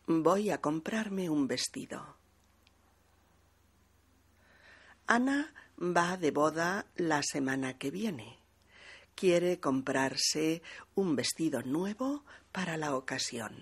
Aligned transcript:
Voy 0.06 0.50
a 0.50 0.60
comprarme 0.60 1.30
un 1.30 1.46
vestido. 1.46 2.16
Ana 5.06 5.52
va 5.78 6.16
de 6.16 6.30
boda 6.30 6.86
la 6.96 7.22
semana 7.22 7.78
que 7.78 7.90
viene. 7.90 8.38
Quiere 9.14 9.60
comprarse 9.60 10.62
un 10.94 11.16
vestido 11.16 11.62
nuevo 11.62 12.24
para 12.50 12.76
la 12.76 12.96
ocasión. 12.96 13.52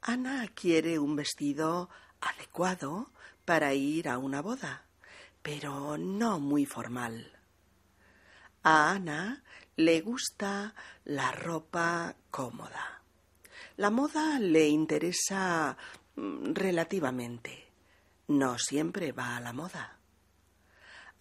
Ana 0.00 0.48
quiere 0.54 0.98
un 0.98 1.16
vestido 1.16 1.88
adecuado 2.20 3.10
para 3.44 3.74
ir 3.74 4.08
a 4.08 4.18
una 4.18 4.42
boda, 4.42 4.84
pero 5.42 5.98
no 5.98 6.40
muy 6.40 6.66
formal. 6.66 7.32
A 8.62 8.92
Ana 8.92 9.42
le 9.76 10.00
gusta 10.00 10.74
la 11.04 11.32
ropa 11.32 12.16
cómoda. 12.30 13.02
La 13.76 13.90
moda 13.90 14.38
le 14.38 14.68
interesa 14.68 15.76
mm, 16.16 16.54
relativamente. 16.54 17.68
No 18.28 18.58
siempre 18.58 19.12
va 19.12 19.36
a 19.36 19.40
la 19.40 19.52
moda. 19.52 19.98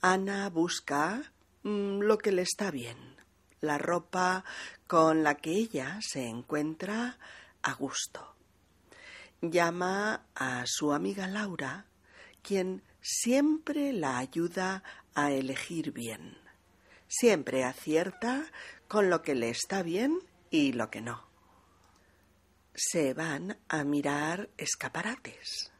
Ana 0.01 0.49
busca 0.49 1.33
mm, 1.63 1.99
lo 1.99 2.17
que 2.17 2.31
le 2.31 2.43
está 2.43 2.71
bien, 2.71 2.97
la 3.59 3.77
ropa 3.77 4.45
con 4.87 5.23
la 5.23 5.35
que 5.35 5.51
ella 5.51 5.99
se 6.01 6.27
encuentra 6.27 7.17
a 7.61 7.73
gusto 7.73 8.33
llama 9.51 10.21
a 10.35 10.63
su 10.65 10.93
amiga 10.93 11.27
Laura, 11.27 11.85
quien 12.43 12.83
siempre 13.01 13.93
la 13.93 14.17
ayuda 14.19 14.83
a 15.15 15.31
elegir 15.31 15.91
bien. 15.91 16.37
Siempre 17.07 17.63
acierta 17.63 18.45
con 18.87 19.09
lo 19.09 19.21
que 19.21 19.35
le 19.35 19.49
está 19.49 19.83
bien 19.83 20.19
y 20.49 20.73
lo 20.73 20.89
que 20.89 21.01
no. 21.01 21.25
Se 22.75 23.13
van 23.13 23.57
a 23.67 23.83
mirar 23.83 24.49
escaparates. 24.57 25.71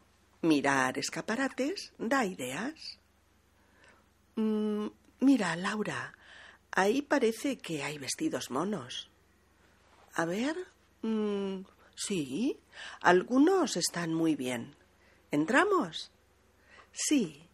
Mirar 0.41 0.97
escaparates 0.97 1.94
da 1.97 2.25
ideas. 2.25 3.00
Mm, 4.35 4.88
mira, 5.19 5.56
Laura, 5.56 6.13
ahí 6.72 7.02
parece 7.02 7.57
que 7.57 7.84
hay 7.84 7.97
vestidos 7.97 8.52
monos. 8.52 9.09
A 10.16 10.25
ver, 10.25 10.56
mm, 11.02 11.62
Sí, 11.96 12.59
algunos 13.02 13.78
están 13.78 14.13
muy 14.13 14.35
bien. 14.35 14.75
¿Entramos? 15.31 16.12
Sí. 16.94 17.50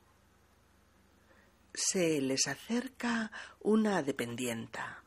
Se 1.74 2.20
les 2.20 2.46
acerca 2.48 3.32
una 3.62 4.04
dependienta. 4.04 5.02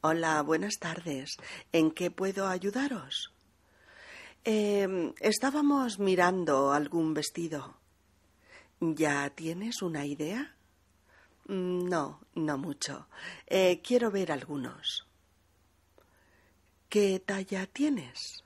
Hola, 0.00 0.42
buenas 0.42 0.80
tardes. 0.80 1.36
¿En 1.70 1.92
qué 1.92 2.10
puedo 2.10 2.48
ayudaros? 2.48 3.32
Eh, 4.44 5.14
estábamos 5.20 6.00
mirando 6.00 6.72
algún 6.72 7.14
vestido. 7.14 7.76
¿Ya 8.80 9.30
tienes 9.30 9.80
una 9.80 10.04
idea? 10.04 10.56
Mm, 11.46 11.88
no, 11.88 12.20
no 12.34 12.58
mucho. 12.58 13.06
Eh, 13.46 13.80
quiero 13.80 14.10
ver 14.10 14.32
algunos. 14.32 15.06
¿Qué 16.88 17.20
talla 17.20 17.66
tienes? 17.66 18.42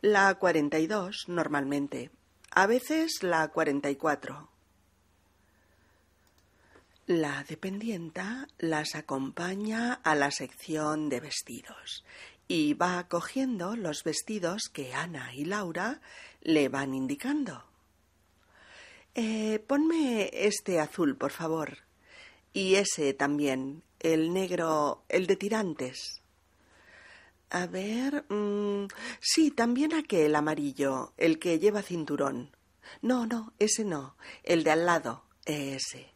La 0.00 0.34
42 0.34 1.28
normalmente, 1.28 2.10
a 2.56 2.66
veces 2.68 3.22
la 3.22 3.48
44. 3.48 4.48
La 7.06 7.44
dependienta 7.48 8.46
las 8.58 8.94
acompaña 8.94 9.92
a 9.92 10.14
la 10.14 10.30
sección 10.30 11.08
de 11.08 11.18
vestidos 11.18 12.04
y 12.46 12.74
va 12.74 13.08
cogiendo 13.08 13.74
los 13.74 14.04
vestidos 14.04 14.70
que 14.72 14.94
Ana 14.94 15.34
y 15.34 15.44
Laura 15.44 16.00
le 16.42 16.68
van 16.68 16.94
indicando. 16.94 17.64
Eh, 19.16 19.58
ponme 19.66 20.30
este 20.32 20.78
azul, 20.78 21.16
por 21.16 21.32
favor. 21.32 21.78
Y 22.52 22.76
ese 22.76 23.14
también, 23.14 23.82
el 23.98 24.32
negro, 24.32 25.02
el 25.08 25.26
de 25.26 25.34
tirantes. 25.36 26.22
A 27.54 27.68
ver. 27.68 28.24
Mm, 28.30 28.88
sí, 29.20 29.52
también 29.52 29.94
aquel 29.94 30.34
amarillo, 30.34 31.12
el 31.16 31.38
que 31.38 31.60
lleva 31.60 31.82
cinturón. 31.82 32.50
No, 33.00 33.26
no, 33.26 33.52
ese 33.60 33.84
no. 33.84 34.16
El 34.42 34.64
de 34.64 34.72
al 34.72 34.86
lado, 34.86 35.22
ese. 35.44 36.10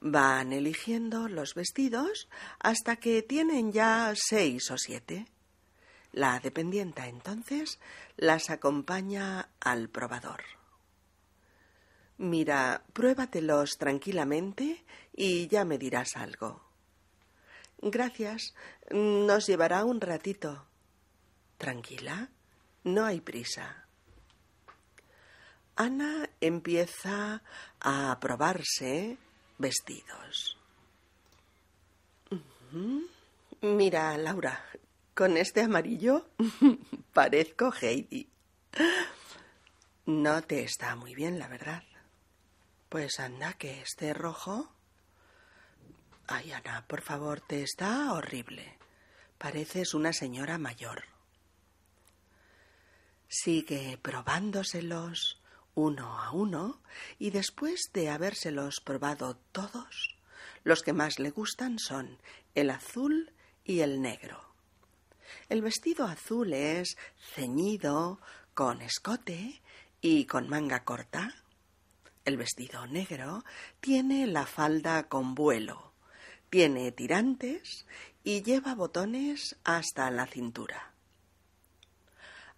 Van 0.00 0.52
eligiendo 0.52 1.28
los 1.28 1.54
vestidos 1.54 2.28
hasta 2.58 2.96
que 2.96 3.22
tienen 3.22 3.70
ya 3.70 4.12
seis 4.16 4.72
o 4.72 4.76
siete. 4.76 5.28
La 6.10 6.40
dependienta 6.40 7.06
entonces 7.06 7.78
las 8.16 8.50
acompaña 8.50 9.50
al 9.60 9.88
probador. 9.88 10.42
Mira, 12.18 12.82
pruébatelos 12.92 13.78
tranquilamente 13.78 14.84
y 15.14 15.46
ya 15.46 15.64
me 15.64 15.78
dirás 15.78 16.16
algo. 16.16 16.71
Gracias. 17.82 18.54
Nos 18.90 19.46
llevará 19.46 19.84
un 19.84 20.00
ratito. 20.00 20.64
Tranquila. 21.58 22.28
No 22.84 23.04
hay 23.04 23.20
prisa. 23.20 23.86
Ana 25.74 26.30
empieza 26.40 27.42
a 27.80 28.18
probarse 28.20 29.18
vestidos. 29.58 30.56
Mira, 33.60 34.16
Laura, 34.16 34.64
con 35.14 35.36
este 35.36 35.62
amarillo 35.62 36.28
parezco 37.12 37.72
Heidi. 37.80 38.28
No 40.06 40.42
te 40.42 40.62
está 40.62 40.94
muy 40.96 41.14
bien, 41.14 41.38
la 41.38 41.48
verdad. 41.48 41.82
Pues 42.88 43.18
anda, 43.20 43.54
que 43.54 43.80
este 43.80 44.14
rojo 44.14 44.72
Ay, 46.26 46.52
Ana, 46.52 46.86
por 46.86 47.02
favor, 47.02 47.40
te 47.40 47.62
está 47.62 48.12
horrible. 48.12 48.78
Pareces 49.38 49.92
una 49.94 50.12
señora 50.12 50.56
mayor. 50.56 51.04
Sigue 53.28 53.98
probándoselos 54.00 55.42
uno 55.74 56.20
a 56.20 56.30
uno 56.32 56.80
y 57.18 57.30
después 57.30 57.90
de 57.92 58.10
habérselos 58.10 58.80
probado 58.80 59.36
todos, 59.52 60.16
los 60.64 60.82
que 60.82 60.92
más 60.92 61.18
le 61.18 61.30
gustan 61.30 61.78
son 61.78 62.18
el 62.54 62.70
azul 62.70 63.32
y 63.64 63.80
el 63.80 64.00
negro. 64.00 64.54
El 65.48 65.62
vestido 65.62 66.06
azul 66.06 66.52
es 66.52 66.96
ceñido, 67.34 68.20
con 68.54 68.82
escote 68.82 69.62
y 70.00 70.26
con 70.26 70.48
manga 70.48 70.84
corta. 70.84 71.34
El 72.24 72.36
vestido 72.36 72.86
negro 72.86 73.44
tiene 73.80 74.26
la 74.26 74.46
falda 74.46 75.08
con 75.08 75.34
vuelo 75.34 75.91
tiene 76.52 76.92
tirantes 76.92 77.86
y 78.22 78.42
lleva 78.42 78.74
botones 78.74 79.56
hasta 79.64 80.10
la 80.10 80.26
cintura. 80.26 80.92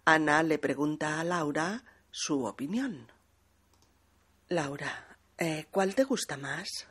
Ana 0.03 0.43
le 0.43 0.59
pregunta 0.59 1.21
a 1.21 1.23
Laura 1.23 1.81
su 2.11 2.43
opinión. 2.43 3.09
Laura, 4.49 5.17
Eh, 5.37 5.67
¿Cuál 5.71 5.95
te 5.95 6.03
gusta 6.03 6.35
más? 6.35 6.87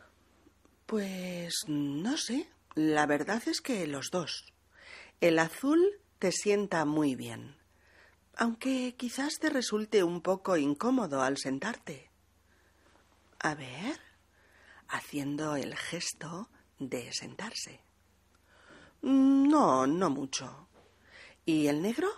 Pues 0.87 1.53
no 1.67 2.17
sé. 2.17 2.49
La 2.75 3.05
verdad 3.05 3.43
es 3.47 3.61
que 3.61 3.87
los 3.87 4.09
dos. 4.11 4.53
El 5.21 5.39
azul 5.39 6.01
te 6.19 6.33
sienta 6.33 6.87
muy 6.87 7.15
bien, 7.15 7.57
aunque 8.35 8.95
quizás 8.97 9.35
te 9.39 9.51
resulte 9.51 10.05
un 10.05 10.23
poco 10.23 10.57
incómodo 10.57 11.23
al 11.23 11.37
sentarte. 11.37 12.11
A 13.41 13.55
ver, 13.55 13.99
haciendo 14.89 15.57
el 15.57 15.75
gesto 15.75 16.49
de 16.79 17.13
sentarse. 17.13 17.81
No, 19.03 19.87
no 19.87 20.11
mucho. 20.11 20.69
¿Y 21.45 21.67
el 21.67 21.83
negro? 21.83 22.09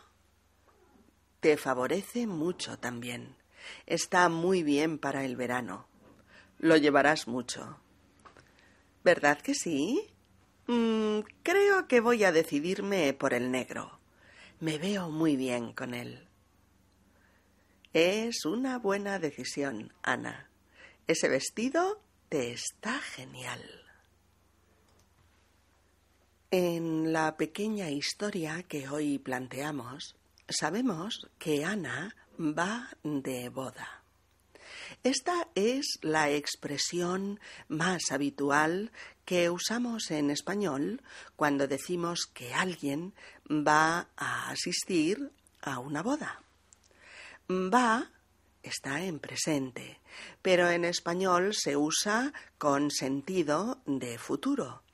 Te 1.41 1.56
favorece 1.56 2.26
mucho 2.26 2.79
también. 2.79 3.37
Está 3.87 4.29
muy 4.29 4.62
bien 4.62 4.99
para 4.99 5.25
el 5.25 5.37
verano. 5.37 5.87
Lo 6.58 6.76
llevarás 6.76 7.26
mucho. 7.26 7.81
¿Verdad 9.05 9.41
que 9.41 9.55
sí? 9.55 10.08
Mm, 10.67 11.20
creo 11.43 11.87
que 11.87 12.00
voy 12.00 12.25
a 12.25 12.32
decidirme 12.32 13.12
por 13.12 13.35
el 13.35 13.50
negro. 13.50 14.00
Me 14.61 14.79
veo 14.79 15.11
muy 15.11 15.37
bien 15.37 15.73
con 15.73 15.94
él. 15.94 16.26
Es 17.93 18.44
una 18.44 18.79
buena 18.79 19.19
decisión, 19.19 19.93
Ana. 20.02 20.50
Ese 21.06 21.29
vestido 21.29 22.00
te 22.29 22.52
está 22.52 22.99
genial. 22.99 23.86
En 26.58 27.12
la 27.12 27.37
pequeña 27.37 27.91
historia 27.91 28.62
que 28.62 28.88
hoy 28.88 29.19
planteamos, 29.19 30.17
sabemos 30.49 31.29
que 31.38 31.67
Ana 31.67 32.17
va 32.38 32.88
de 33.03 33.50
boda. 33.50 34.03
Esta 35.03 35.49
es 35.55 35.99
la 36.00 36.31
expresión 36.31 37.41
más 37.69 38.11
habitual 38.11 38.91
que 39.26 39.50
usamos 39.50 40.11
en 40.11 40.31
español 40.31 41.03
cuando 41.37 41.69
decimos 41.69 42.25
que 42.32 42.55
alguien 42.55 43.12
va 43.50 44.09
a 44.17 44.49
asistir 44.49 45.31
a 45.61 45.79
una 45.79 46.02
boda. 46.02 46.41
Va 47.50 48.11
está 48.62 49.05
en 49.05 49.19
presente, 49.19 50.00
pero 50.41 50.70
en 50.70 50.87
español 50.87 51.52
se 51.52 51.76
usa 51.76 52.32
con 52.56 52.91
sentido 52.91 53.82
de 53.85 54.17
futuro. 54.17 54.86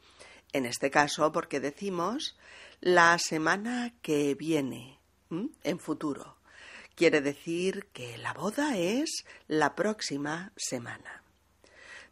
En 0.52 0.66
este 0.66 0.90
caso 0.90 1.32
porque 1.32 1.60
decimos 1.60 2.36
la 2.80 3.18
semana 3.18 3.94
que 4.02 4.34
viene, 4.34 4.98
en 5.30 5.78
futuro. 5.78 6.36
Quiere 6.94 7.20
decir 7.20 7.86
que 7.92 8.18
la 8.18 8.34
boda 8.34 8.76
es 8.76 9.24
la 9.48 9.74
próxima 9.74 10.52
semana. 10.56 11.22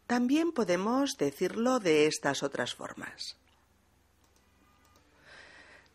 También 0.07 0.53
podemos 0.53 1.17
decirlo 1.19 1.81
de 1.81 2.07
estas 2.07 2.43
otras 2.43 2.75
formas. 2.75 3.37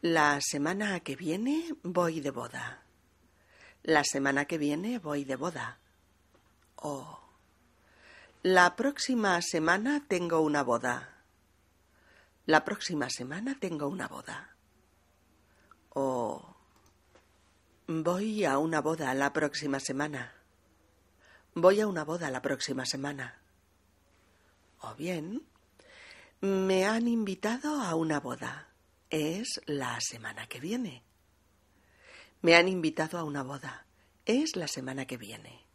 La 0.02 0.40
semana 0.40 1.00
que 1.00 1.16
viene 1.16 1.74
voy 1.82 2.22
de 2.22 2.30
boda. 2.30 2.84
La 3.82 4.04
semana 4.04 4.46
que 4.46 4.58
viene 4.58 5.00
voy 5.00 5.26
de 5.26 5.36
boda. 5.36 5.80
Oh. 6.76 7.20
La 8.44 8.76
próxima 8.76 9.42
semana 9.42 10.06
tengo 10.08 10.42
una 10.42 10.62
boda. 10.62 11.15
La 12.46 12.64
próxima 12.64 13.10
semana 13.10 13.58
tengo 13.60 13.88
una 13.88 14.08
boda. 14.08 14.56
Oh. 15.90 16.56
Voy 17.88 18.46
a 18.46 18.60
una 18.60 18.82
boda 18.82 19.14
la 19.14 19.34
próxima 19.34 19.80
semana. 19.80 20.34
Voy 21.56 21.82
a 21.82 21.88
una 21.88 22.04
boda 22.04 22.30
la 22.30 22.42
próxima 22.42 22.86
semana. 22.86 23.42
O 24.82 24.94
bien, 24.94 25.42
me 26.42 26.86
han 26.86 27.08
invitado 27.08 27.82
a 27.82 27.96
una 27.96 28.20
boda. 28.20 28.68
Es 29.10 29.62
la 29.66 29.98
semana 30.00 30.48
que 30.48 30.60
viene. 30.60 31.04
Me 32.42 32.56
han 32.56 32.68
invitado 32.68 33.18
a 33.18 33.24
una 33.24 33.42
boda. 33.42 33.86
Es 34.26 34.56
la 34.56 34.68
semana 34.68 35.08
que 35.08 35.18
viene. 35.18 35.66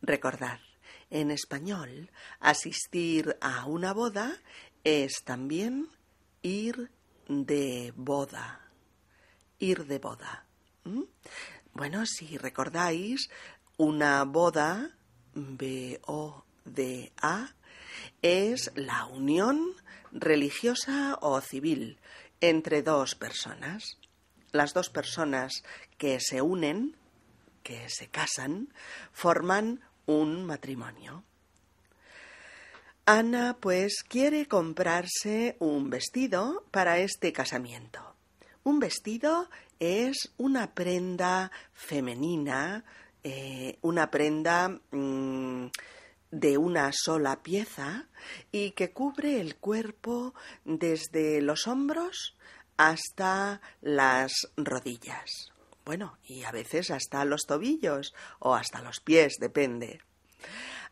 Recordad, 0.00 0.60
en 1.10 1.30
español, 1.30 2.10
asistir 2.40 3.36
a 3.40 3.66
una 3.66 3.92
boda 3.92 4.40
es 4.86 5.22
también 5.24 5.88
ir 6.42 6.90
de 7.28 7.92
boda 7.96 8.66
ir 9.58 9.86
de 9.86 9.98
boda. 9.98 10.46
Bueno, 11.72 12.06
si 12.06 12.38
recordáis, 12.38 13.28
una 13.76 14.24
boda, 14.24 14.96
B-O-D-A, 15.34 16.34
es 18.22 18.70
la 18.74 19.06
unión 19.06 19.74
religiosa 20.12 21.18
o 21.20 21.40
civil 21.40 21.98
entre 22.40 22.82
dos 22.82 23.14
personas. 23.14 23.98
Las 24.52 24.72
dos 24.74 24.88
personas 24.90 25.64
que 25.98 26.18
se 26.20 26.40
unen, 26.40 26.96
que 27.62 27.88
se 27.88 28.08
casan, 28.08 28.72
forman 29.12 29.80
un 30.06 30.46
matrimonio. 30.46 31.24
Ana, 33.08 33.56
pues, 33.60 34.02
quiere 34.02 34.48
comprarse 34.48 35.54
un 35.60 35.90
vestido 35.90 36.64
para 36.72 36.98
este 36.98 37.32
casamiento. 37.32 38.00
Un 38.64 38.80
vestido 38.80 39.48
es 39.78 40.32
una 40.38 40.74
prenda 40.74 41.52
femenina, 41.72 42.84
eh, 43.22 43.78
una 43.82 44.10
prenda 44.10 44.80
mm, 44.90 45.66
de 46.32 46.58
una 46.58 46.90
sola 46.92 47.44
pieza 47.44 48.08
y 48.50 48.72
que 48.72 48.90
cubre 48.90 49.40
el 49.40 49.54
cuerpo 49.54 50.34
desde 50.64 51.40
los 51.42 51.68
hombros 51.68 52.36
hasta 52.76 53.60
las 53.82 54.32
rodillas. 54.56 55.52
Bueno, 55.84 56.18
y 56.26 56.42
a 56.42 56.50
veces 56.50 56.90
hasta 56.90 57.24
los 57.24 57.42
tobillos 57.42 58.16
o 58.40 58.56
hasta 58.56 58.82
los 58.82 58.98
pies, 58.98 59.36
depende. 59.38 60.00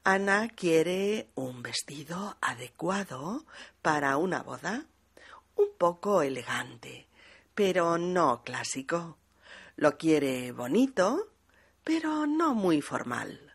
Ana 0.06 0.51
quiere 0.51 1.31
un 1.35 1.62
vestido 1.62 2.37
adecuado 2.43 3.47
para 3.81 4.19
una 4.19 4.43
boda, 4.43 4.85
un 5.56 5.69
poco 5.79 6.21
elegante, 6.21 7.09
pero 7.55 7.97
no 7.97 8.43
clásico. 8.45 9.17
Lo 9.77 9.97
quiere 9.97 10.53
bonito, 10.53 11.33
pero 11.85 12.27
no 12.27 12.55
muy 12.55 12.83
formal. 12.83 13.55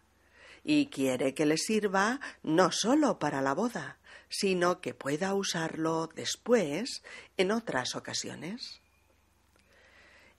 Y 0.63 0.87
quiere 0.87 1.35
que 1.35 1.45
le 1.45 1.55
sirva 1.55 2.19
no 2.41 2.71
solo 2.71 3.19
para 3.19 3.43
la 3.43 3.53
boda, 3.53 3.99
sino 4.27 4.81
que 4.81 4.95
pueda 4.95 5.35
usarlo 5.35 6.07
después 6.07 7.03
en 7.37 7.51
otras 7.51 7.95
ocasiones. 7.95 8.81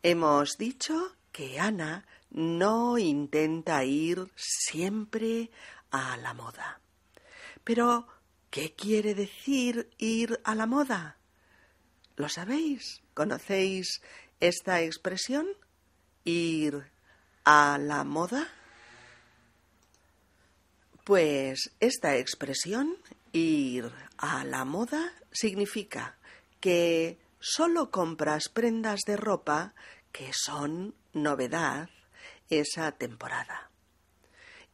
Hemos 0.03 0.59
dicho 0.59 1.15
que 1.31 1.61
Ana 1.61 2.05
no 2.31 2.99
intenta 2.99 3.85
ir 3.85 4.29
siempre 4.35 5.51
a 5.91 6.17
la 6.17 6.35
moda. 6.35 6.81
Pero, 7.65 8.07
¿qué 8.51 8.75
quiere 8.75 9.15
decir 9.15 9.91
ir 9.99 10.41
a 10.45 10.55
la 10.55 10.67
moda? 10.67 11.17
¿Lo 12.17 12.29
sabéis? 12.29 13.03
¿Conocéis 13.15 14.03
esta 14.41 14.83
expresión? 14.83 15.47
Ir 16.25 16.91
a 17.45 17.79
la 17.79 18.05
moda. 18.05 18.49
Pues 21.05 21.73
esta 21.81 22.17
expresión, 22.17 22.97
ir 23.33 23.91
a 24.19 24.45
la 24.45 24.65
moda, 24.65 25.13
significa 25.33 26.19
que 26.61 27.19
solo 27.41 27.91
compras 27.91 28.49
prendas 28.49 29.01
de 29.07 29.17
ropa 29.17 29.75
que 30.13 30.31
son 30.35 30.95
novedad 31.13 31.89
esa 32.51 32.93
temporada. 32.93 33.71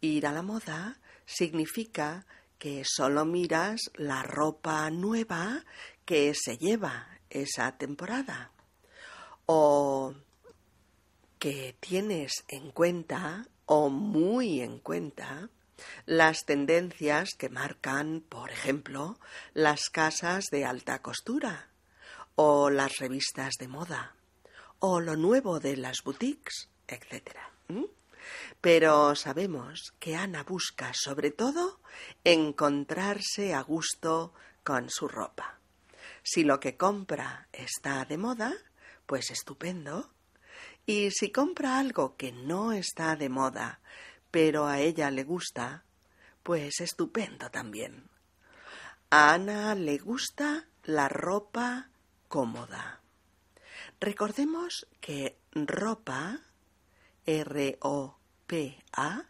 Ir 0.00 0.26
a 0.26 0.32
la 0.32 0.42
moda 0.42 0.98
significa 1.26 2.26
que 2.58 2.84
solo 2.84 3.24
miras 3.24 3.80
la 3.94 4.22
ropa 4.22 4.88
nueva 4.90 5.64
que 6.04 6.32
se 6.34 6.56
lleva 6.56 7.08
esa 7.28 7.76
temporada 7.76 8.52
o 9.46 10.14
que 11.38 11.76
tienes 11.80 12.44
en 12.48 12.70
cuenta 12.70 13.46
o 13.66 13.90
muy 13.90 14.60
en 14.60 14.78
cuenta 14.78 15.50
las 16.06 16.44
tendencias 16.46 17.30
que 17.36 17.50
marcan, 17.50 18.22
por 18.26 18.50
ejemplo, 18.50 19.18
las 19.52 19.90
casas 19.90 20.46
de 20.50 20.64
alta 20.64 21.02
costura 21.02 21.68
o 22.34 22.70
las 22.70 22.98
revistas 22.98 23.54
de 23.58 23.68
moda 23.68 24.14
o 24.78 25.00
lo 25.00 25.16
nuevo 25.16 25.60
de 25.60 25.76
las 25.76 25.98
boutiques, 26.04 26.68
etc. 26.86 27.36
Pero 28.60 29.14
sabemos 29.14 29.94
que 29.98 30.16
Ana 30.16 30.42
busca 30.42 30.92
sobre 30.94 31.30
todo 31.30 31.80
encontrarse 32.24 33.54
a 33.54 33.62
gusto 33.62 34.32
con 34.64 34.90
su 34.90 35.08
ropa. 35.08 35.58
Si 36.22 36.42
lo 36.42 36.58
que 36.58 36.76
compra 36.76 37.48
está 37.52 38.04
de 38.04 38.18
moda, 38.18 38.52
pues 39.06 39.30
estupendo. 39.30 40.10
Y 40.84 41.10
si 41.10 41.30
compra 41.30 41.78
algo 41.78 42.16
que 42.16 42.32
no 42.32 42.72
está 42.72 43.16
de 43.16 43.28
moda, 43.28 43.80
pero 44.30 44.66
a 44.66 44.80
ella 44.80 45.10
le 45.10 45.24
gusta, 45.24 45.84
Pues 46.42 46.80
estupendo 46.80 47.50
también. 47.50 48.08
A 49.10 49.34
Ana 49.34 49.74
le 49.74 49.98
gusta 49.98 50.68
la 50.84 51.08
ropa 51.08 51.90
cómoda. 52.28 53.00
Recordemos 53.98 54.86
que 55.00 55.38
ropa, 55.52 56.40
R-O-P-A, 58.48 59.24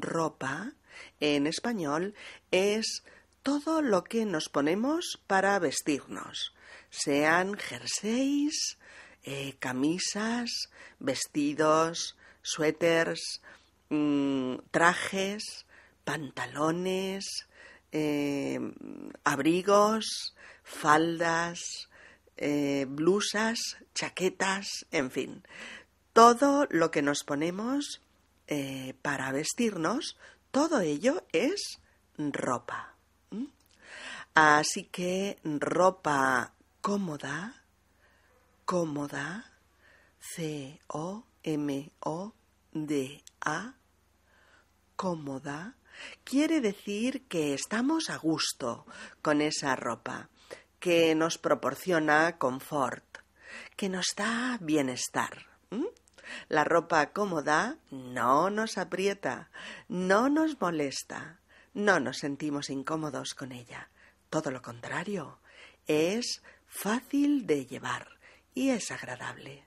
ropa, 0.00 0.72
en 1.20 1.46
español, 1.46 2.14
es 2.50 3.02
todo 3.42 3.82
lo 3.82 4.04
que 4.04 4.24
nos 4.24 4.48
ponemos 4.48 5.20
para 5.26 5.58
vestirnos, 5.58 6.54
sean 6.90 7.54
jerseys, 7.56 8.78
eh, 9.22 9.56
camisas, 9.58 10.70
vestidos, 10.98 12.16
suéteres, 12.42 13.42
mm, 13.90 14.56
trajes, 14.70 15.66
pantalones, 16.04 17.24
eh, 17.92 18.58
abrigos, 19.24 20.34
faldas, 20.62 21.60
eh, 22.36 22.86
blusas, 22.88 23.58
chaquetas, 23.94 24.86
en 24.90 25.10
fin, 25.10 25.42
todo 26.16 26.66
lo 26.70 26.90
que 26.90 27.02
nos 27.02 27.24
ponemos 27.24 28.00
para 29.02 29.32
vestirnos, 29.32 30.16
todo 30.50 30.80
ello 30.80 31.22
es 31.30 31.82
ropa. 32.16 32.94
Así 34.32 34.84
que 34.84 35.38
ropa 35.44 36.54
cómoda, 36.80 37.62
cómoda, 38.64 39.52
C-O-M-O-D-A, 40.18 41.24
cómoda, 44.96 45.74
quiere 46.24 46.62
decir 46.62 47.26
que 47.28 47.52
estamos 47.52 48.08
a 48.08 48.16
gusto 48.16 48.86
con 49.20 49.42
esa 49.42 49.76
ropa, 49.76 50.30
que 50.80 51.14
nos 51.14 51.36
proporciona 51.36 52.38
confort, 52.38 53.18
que 53.76 53.90
nos 53.90 54.06
da 54.16 54.56
bienestar. 54.62 55.44
La 56.48 56.64
ropa 56.64 57.12
cómoda 57.12 57.78
no 57.90 58.50
nos 58.50 58.78
aprieta, 58.78 59.50
no 59.88 60.28
nos 60.28 60.60
molesta, 60.60 61.40
no 61.74 62.00
nos 62.00 62.18
sentimos 62.18 62.70
incómodos 62.70 63.34
con 63.34 63.52
ella. 63.52 63.90
Todo 64.30 64.50
lo 64.50 64.62
contrario, 64.62 65.38
es 65.86 66.42
fácil 66.66 67.46
de 67.46 67.66
llevar 67.66 68.08
y 68.54 68.70
es 68.70 68.90
agradable. 68.90 69.64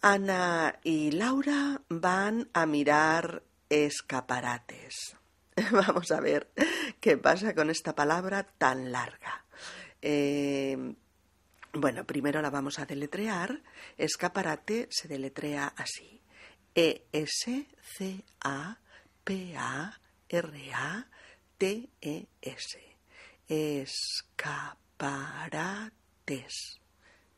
Ana 0.00 0.78
y 0.82 1.12
Laura 1.12 1.80
van 1.88 2.50
a 2.52 2.66
mirar 2.66 3.42
escaparates. 3.68 5.16
Vamos 5.72 6.10
a 6.10 6.20
ver 6.20 6.50
qué 7.00 7.16
pasa 7.16 7.54
con 7.54 7.70
esta 7.70 7.94
palabra 7.94 8.42
tan 8.42 8.92
larga. 8.92 9.44
Eh, 10.02 10.94
bueno, 11.76 12.04
primero 12.04 12.40
la 12.40 12.50
vamos 12.50 12.78
a 12.78 12.86
deletrear. 12.86 13.62
Escaparate 13.96 14.88
se 14.90 15.08
deletrea 15.08 15.72
así. 15.76 16.20
E-S-C-A-P-A-R-A 16.74 17.54
T-E-S. 21.58 22.78
Escaparates. 23.48 24.80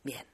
Bien. 0.03 0.27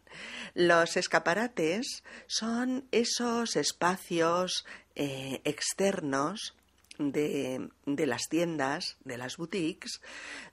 Los 0.54 0.96
escaparates 0.96 2.04
son 2.26 2.86
esos 2.92 3.56
espacios 3.56 4.66
eh, 4.94 5.40
externos 5.44 6.54
de, 6.98 7.68
las 7.86 8.22
tiendas, 8.28 8.96
de 9.04 9.16
las 9.18 9.36
boutiques, 9.36 10.00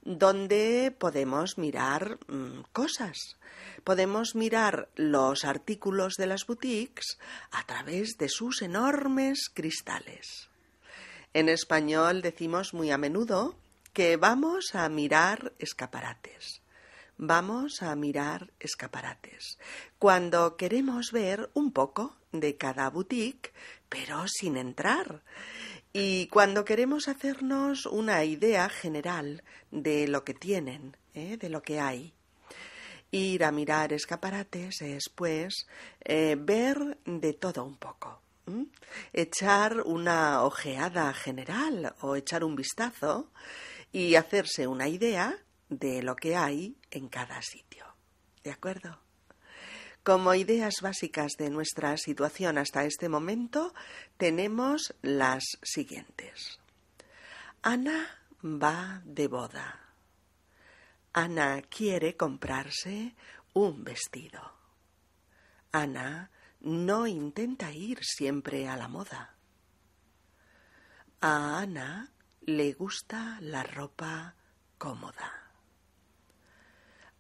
donde 0.02 0.96
podemos 0.98 1.58
mirar 1.58 2.20
mm, 2.28 2.62
cosas. 2.74 3.38
Podemos 3.84 4.36
mirar 4.36 4.90
los 4.96 5.46
artículos 5.46 6.16
de 6.16 6.28
las 6.28 6.46
boutiques 6.46 7.18
a 7.52 7.66
través 7.66 8.18
de 8.18 8.30
sus 8.30 8.62
enormes 8.62 9.50
cristales. 9.54 10.50
En 11.34 11.50
español 11.50 12.22
decimos 12.22 12.74
muy 12.74 12.92
a 12.92 12.98
menudo 12.98 13.56
que 13.94 14.18
vamos 14.18 14.76
a 14.76 14.88
mirar 14.90 15.54
escaparates. 15.60 16.62
Vamos 17.18 17.82
a 17.82 17.96
mirar 17.96 18.52
escaparates. 18.60 19.60
Cuando 20.00 20.56
queremos 20.56 21.12
ver 21.12 21.50
un 21.54 21.74
poco 21.74 22.16
de 22.32 22.56
cada 22.56 22.90
boutique, 22.90 23.52
pero 23.90 24.26
sin 24.28 24.56
entrar. 24.56 25.22
Y 25.92 26.28
cuando 26.28 26.66
queremos 26.66 27.08
hacernos 27.08 27.88
una 27.88 28.24
idea 28.24 28.70
general 28.70 29.44
de 29.72 30.08
lo 30.08 30.24
que 30.24 30.36
tienen, 30.36 30.96
¿eh? 31.16 31.38
de 31.38 31.50
lo 31.50 31.64
que 31.64 31.80
hay. 31.80 32.14
Ir 33.12 33.44
a 33.44 33.52
mirar 33.52 33.92
escaparates 33.92 34.82
es, 34.82 35.10
pues, 35.10 35.66
eh, 36.02 36.36
ver 36.40 37.00
de 37.06 37.34
todo 37.34 37.64
un 37.66 37.78
poco. 37.78 38.22
Echar 39.14 39.82
una 39.82 40.44
ojeada 40.44 41.14
general 41.14 41.96
o 42.02 42.16
echar 42.16 42.44
un 42.44 42.56
vistazo 42.56 43.32
y 43.92 44.16
hacerse 44.16 44.68
una 44.68 44.88
idea 44.88 45.38
de 45.70 46.02
lo 46.02 46.16
que 46.16 46.36
hay 46.36 46.76
en 46.92 47.10
cada 47.10 47.42
sitio. 47.42 47.86
¿De 48.44 48.52
acuerdo? 48.52 49.00
Como 50.04 50.34
ideas 50.34 50.76
básicas 50.82 51.34
de 51.38 51.50
nuestra 51.50 51.98
situación 51.98 52.58
hasta 52.58 52.86
este 52.86 53.10
momento, 53.10 53.74
tenemos 54.18 54.96
las 55.02 55.44
siguientes. 55.62 56.60
Ana 57.62 58.08
va 58.42 59.02
de 59.04 59.28
boda. 59.28 59.80
Ana 61.12 61.62
quiere 61.64 62.16
comprarse 62.16 63.16
un 63.54 63.84
vestido. 63.84 64.42
Ana 65.72 66.32
no 66.62 67.06
intenta 67.06 67.72
ir 67.72 68.00
siempre 68.02 68.68
a 68.68 68.78
la 68.78 68.88
moda. 68.88 69.36
A 71.22 71.60
Ana 71.60 72.12
le 72.42 72.72
gusta 72.74 73.38
la 73.42 73.64
ropa 73.64 74.36
cómoda. 74.78 75.52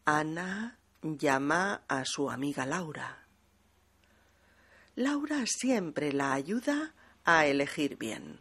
Ana 0.05 0.78
llama 1.01 1.83
a 1.87 2.05
su 2.05 2.29
amiga 2.29 2.65
Laura. 2.65 3.25
Laura 4.95 5.45
siempre 5.45 6.11
la 6.11 6.33
ayuda 6.33 6.93
a 7.23 7.45
elegir 7.45 7.97
bien. 7.97 8.39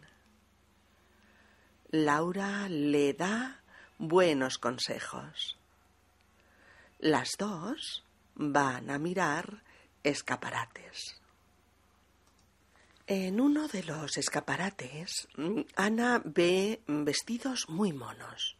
Laura 1.91 2.69
le 2.69 3.15
da 3.15 3.63
buenos 3.99 4.59
consejos. 4.59 5.57
Las 6.99 7.31
dos 7.39 8.05
van 8.35 8.91
a 8.91 8.99
mirar 8.99 9.63
escaparates. 10.03 11.21
En 13.07 13.41
uno 13.41 13.69
de 13.69 13.85
los 13.85 14.19
escaparates, 14.19 15.29
Ana 15.77 16.21
ve 16.25 16.83
vestidos 16.87 17.67
muy 17.69 17.93
monos. 17.93 18.59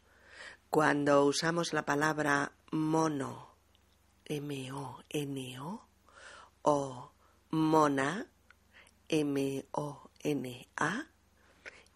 Cuando 0.71 1.25
usamos 1.25 1.73
la 1.73 1.85
palabra 1.85 2.53
mono, 2.71 3.48
M-O-N-O, 4.29 5.83
o 6.63 7.11
mona, 7.51 8.27
M-O-N-A, 9.09 11.07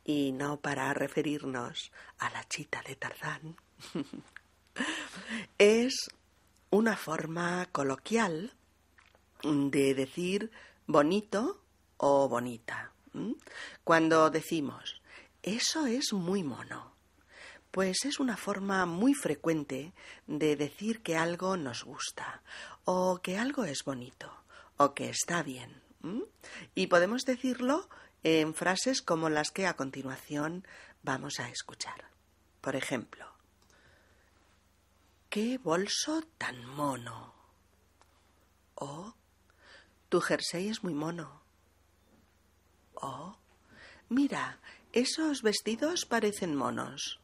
y 0.05 0.33
no 0.33 0.61
para 0.61 0.93
referirnos 0.95 1.93
a 2.19 2.31
la 2.31 2.45
chita 2.49 2.83
de 2.83 2.97
Tarzán, 2.97 3.57
es 5.59 6.09
una 6.71 6.97
forma 6.97 7.69
coloquial 7.71 8.55
de 9.43 9.95
decir 9.95 10.51
bonito 10.87 11.61
o 11.99 12.29
bonita. 12.29 12.93
Cuando 13.85 14.31
decimos, 14.31 15.03
eso 15.43 15.87
es 15.87 16.13
muy 16.13 16.43
mono, 16.43 16.92
pues 17.73 18.05
es 18.05 18.21
una 18.21 18.37
forma 18.37 18.85
muy 18.85 19.15
frecuente 19.15 19.95
de 20.27 20.57
decir 20.57 21.03
que 21.03 21.17
algo 21.17 21.57
nos 21.57 21.85
gusta, 21.85 22.43
o 22.85 23.21
que 23.23 23.39
algo 23.39 23.65
es 23.65 23.83
bonito, 23.83 24.31
o 24.77 24.95
que 24.95 25.09
está 25.09 25.43
bien. 25.43 25.83
Y 26.75 26.89
podemos 26.89 27.23
decirlo 27.23 27.89
en 28.23 28.55
frases 28.55 29.01
como 29.01 29.31
las 29.31 29.51
que 29.51 29.67
a 29.67 29.75
continuación 29.75 30.67
vamos 31.03 31.41
a 31.41 31.49
escuchar. 31.49 32.11
Por 32.61 32.77
ejemplo, 32.77 33.27
¿qué 35.31 35.57
bolso 35.59 36.23
tan 36.37 36.67
mono? 36.67 37.35
O 38.75 39.15
tu 40.11 40.21
jersey 40.21 40.69
es 40.69 40.85
muy 40.85 40.93
mono. 40.93 41.43
Oh, 42.95 43.39
mira, 44.11 44.61
esos 44.93 45.41
vestidos 45.41 46.05
parecen 46.05 46.55
monos. 46.55 47.22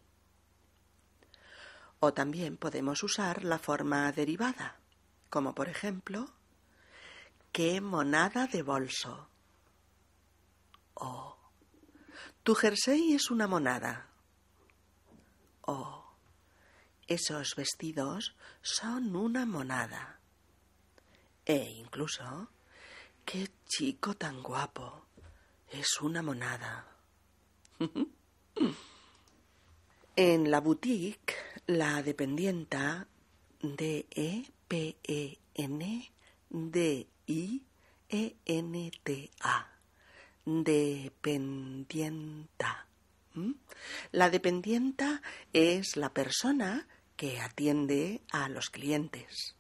O 2.01 2.13
también 2.13 2.57
podemos 2.57 3.03
usar 3.03 3.45
la 3.45 3.59
forma 3.59 4.11
derivada, 4.13 4.77
como 5.31 5.55
por 5.55 5.69
ejemplo, 5.69 6.31
qué 7.53 7.81
monada 7.81 8.47
de 8.47 8.63
bolso. 8.63 9.29
Oh, 10.95 11.37
Tu 12.43 12.55
jersey 12.55 13.15
es 13.15 13.31
una 13.31 13.47
monada. 13.47 14.09
Oh, 15.63 16.05
esos 17.07 17.55
vestidos 17.57 18.37
son 18.63 19.15
una 19.17 19.45
monada. 19.45 20.19
E 21.45 21.57
incluso, 21.57 22.49
qué 23.25 23.51
chico 23.67 24.15
tan 24.15 24.43
guapo. 24.43 25.07
Es 25.71 26.01
una 26.01 26.23
monada. 26.23 26.87
en 30.17 30.51
la 30.51 30.61
boutique, 30.61 31.37
la 31.69 32.03
dependienta 32.03 33.07
D-E-P-E-N-D-I-E-N-T-A. 33.61 34.49
Dependienta. 40.47 41.67
¿Mm? 43.35 43.53
La 44.13 44.31
dependienta 44.31 45.21
es 45.53 45.99
la 45.99 46.15
persona 46.15 46.89
que 47.17 47.39
atiende 47.39 48.23
a 48.33 48.49
los 48.49 48.71
clientes. 48.71 49.55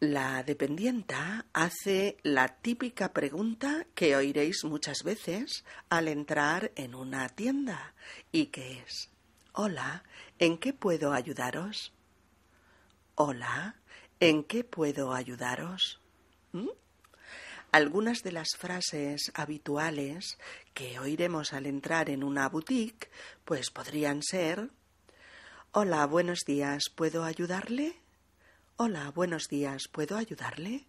La 0.00 0.42
dependienta 0.42 1.46
hace 1.54 2.18
la 2.22 2.60
típica 2.60 3.14
pregunta 3.14 3.86
que 3.94 4.16
oiréis 4.16 4.64
muchas 4.64 5.02
veces 5.02 5.64
al 5.88 6.08
entrar 6.08 6.72
en 6.74 6.94
una 6.94 7.30
tienda 7.30 7.94
y 8.30 8.48
que 8.48 8.80
es 8.80 9.13
Hola, 9.56 10.02
¿en 10.40 10.58
qué 10.58 10.72
puedo 10.72 11.12
ayudaros? 11.12 11.92
Hola, 13.14 13.76
¿en 14.18 14.42
qué 14.42 14.64
puedo 14.64 15.14
ayudaros? 15.14 16.00
¿Mm? 16.50 16.70
Algunas 17.70 18.24
de 18.24 18.32
las 18.32 18.48
frases 18.58 19.30
habituales 19.32 20.38
que 20.74 20.98
oiremos 20.98 21.52
al 21.52 21.66
entrar 21.66 22.10
en 22.10 22.24
una 22.24 22.48
boutique, 22.48 23.12
pues 23.44 23.70
podrían 23.70 24.24
ser 24.24 24.72
Hola, 25.70 26.04
buenos 26.06 26.40
días, 26.44 26.90
¿puedo 26.92 27.22
ayudarle? 27.22 27.94
Hola, 28.76 29.12
buenos 29.12 29.46
días, 29.46 29.84
¿puedo 29.86 30.16
ayudarle? 30.16 30.88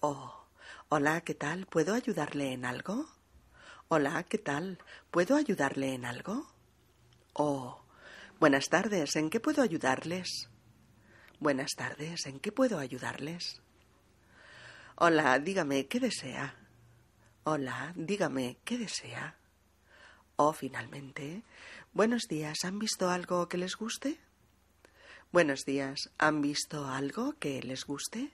Oh, 0.00 0.46
hola, 0.88 1.20
¿qué 1.20 1.34
tal? 1.34 1.66
¿Puedo 1.66 1.92
ayudarle 1.92 2.54
en 2.54 2.64
algo? 2.64 3.04
Hola, 3.88 4.22
¿qué 4.22 4.38
tal? 4.38 4.78
¿Puedo 5.10 5.36
ayudarle 5.36 5.92
en 5.92 6.06
algo? 6.06 6.46
Oh, 7.34 7.81
buenas 8.42 8.68
tardes, 8.70 9.14
¿en 9.14 9.30
qué 9.30 9.38
puedo 9.38 9.62
ayudarles? 9.62 10.48
Buenas 11.38 11.76
tardes, 11.76 12.26
¿en 12.26 12.40
qué 12.40 12.50
puedo 12.50 12.80
ayudarles? 12.80 13.62
Hola, 14.96 15.38
dígame, 15.38 15.86
¿qué 15.86 16.00
desea? 16.00 16.56
Hola, 17.44 17.92
dígame, 17.94 18.58
¿qué 18.64 18.78
desea? 18.78 19.36
O 20.34 20.52
finalmente, 20.52 21.44
buenos 21.92 22.22
días, 22.28 22.64
¿han 22.64 22.80
visto 22.80 23.10
algo 23.10 23.48
que 23.48 23.58
les 23.58 23.76
guste? 23.76 24.18
Buenos 25.30 25.64
días, 25.64 26.10
¿han 26.18 26.42
visto 26.42 26.88
algo 26.88 27.38
que 27.38 27.62
les 27.62 27.84
guste? 27.84 28.32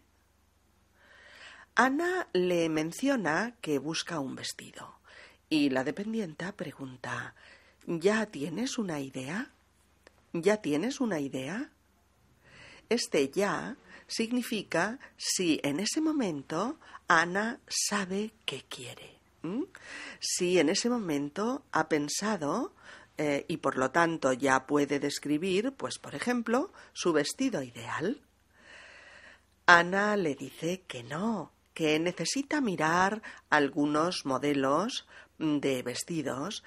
Ana 1.74 2.28
le 2.32 2.70
menciona 2.70 3.56
que 3.60 3.78
busca 3.78 4.20
un 4.20 4.36
vestido 4.36 5.00
y 5.50 5.68
la 5.68 5.84
dependienta 5.84 6.52
pregunta 6.52 7.34
¿Ya 7.86 8.24
tienes 8.24 8.78
una 8.78 9.00
idea? 9.00 9.52
¿Ya 10.32 10.58
tienes 10.58 11.00
una 11.00 11.20
idea? 11.20 11.70
Este 12.88 13.30
ya 13.30 13.76
significa 14.06 14.98
si 15.16 15.60
en 15.62 15.80
ese 15.80 16.00
momento 16.00 16.78
Ana 17.06 17.60
sabe 17.66 18.32
qué 18.44 18.64
quiere. 18.68 19.18
Si 20.20 20.58
en 20.58 20.68
ese 20.68 20.90
momento 20.90 21.64
ha 21.72 21.88
pensado 21.88 22.74
eh, 23.16 23.44
y 23.48 23.58
por 23.58 23.78
lo 23.78 23.90
tanto 23.90 24.32
ya 24.32 24.66
puede 24.66 24.98
describir, 25.00 25.72
pues 25.72 25.98
por 25.98 26.14
ejemplo, 26.14 26.72
su 26.92 27.12
vestido 27.12 27.62
ideal. 27.62 28.20
Ana 29.66 30.16
le 30.16 30.34
dice 30.34 30.82
que 30.86 31.02
no, 31.02 31.52
que 31.74 31.98
necesita 31.98 32.60
mirar 32.60 33.22
algunos 33.50 34.24
modelos 34.24 35.06
de 35.38 35.82
vestidos 35.82 36.64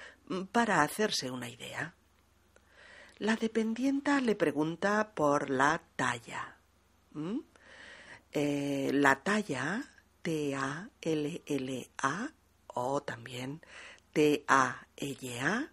para 0.52 0.82
hacerse 0.82 1.30
una 1.30 1.48
idea. 1.48 1.94
La 3.22 3.36
dependienta 3.36 4.20
le 4.20 4.34
pregunta 4.34 5.12
por 5.14 5.48
la 5.48 5.80
talla. 5.94 6.56
¿Mm? 7.12 7.38
Eh, 8.32 8.90
la 8.92 9.22
talla 9.22 9.84
T-A-L-L-A 10.22 12.30
o 12.66 13.02
también 13.02 13.60
T-A-L-A. 14.12 15.70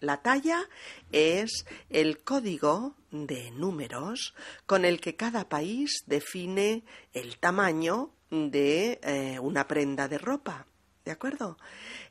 La 0.00 0.20
talla 0.20 0.68
es 1.12 1.64
el 1.90 2.24
código 2.24 2.96
de 3.12 3.52
números 3.52 4.34
con 4.66 4.84
el 4.84 5.00
que 5.00 5.14
cada 5.14 5.48
país 5.48 6.02
define 6.06 6.82
el 7.12 7.38
tamaño 7.38 8.10
de 8.30 8.98
eh, 9.00 9.38
una 9.38 9.68
prenda 9.68 10.08
de 10.08 10.18
ropa. 10.18 10.66
¿De 11.04 11.12
acuerdo? 11.12 11.56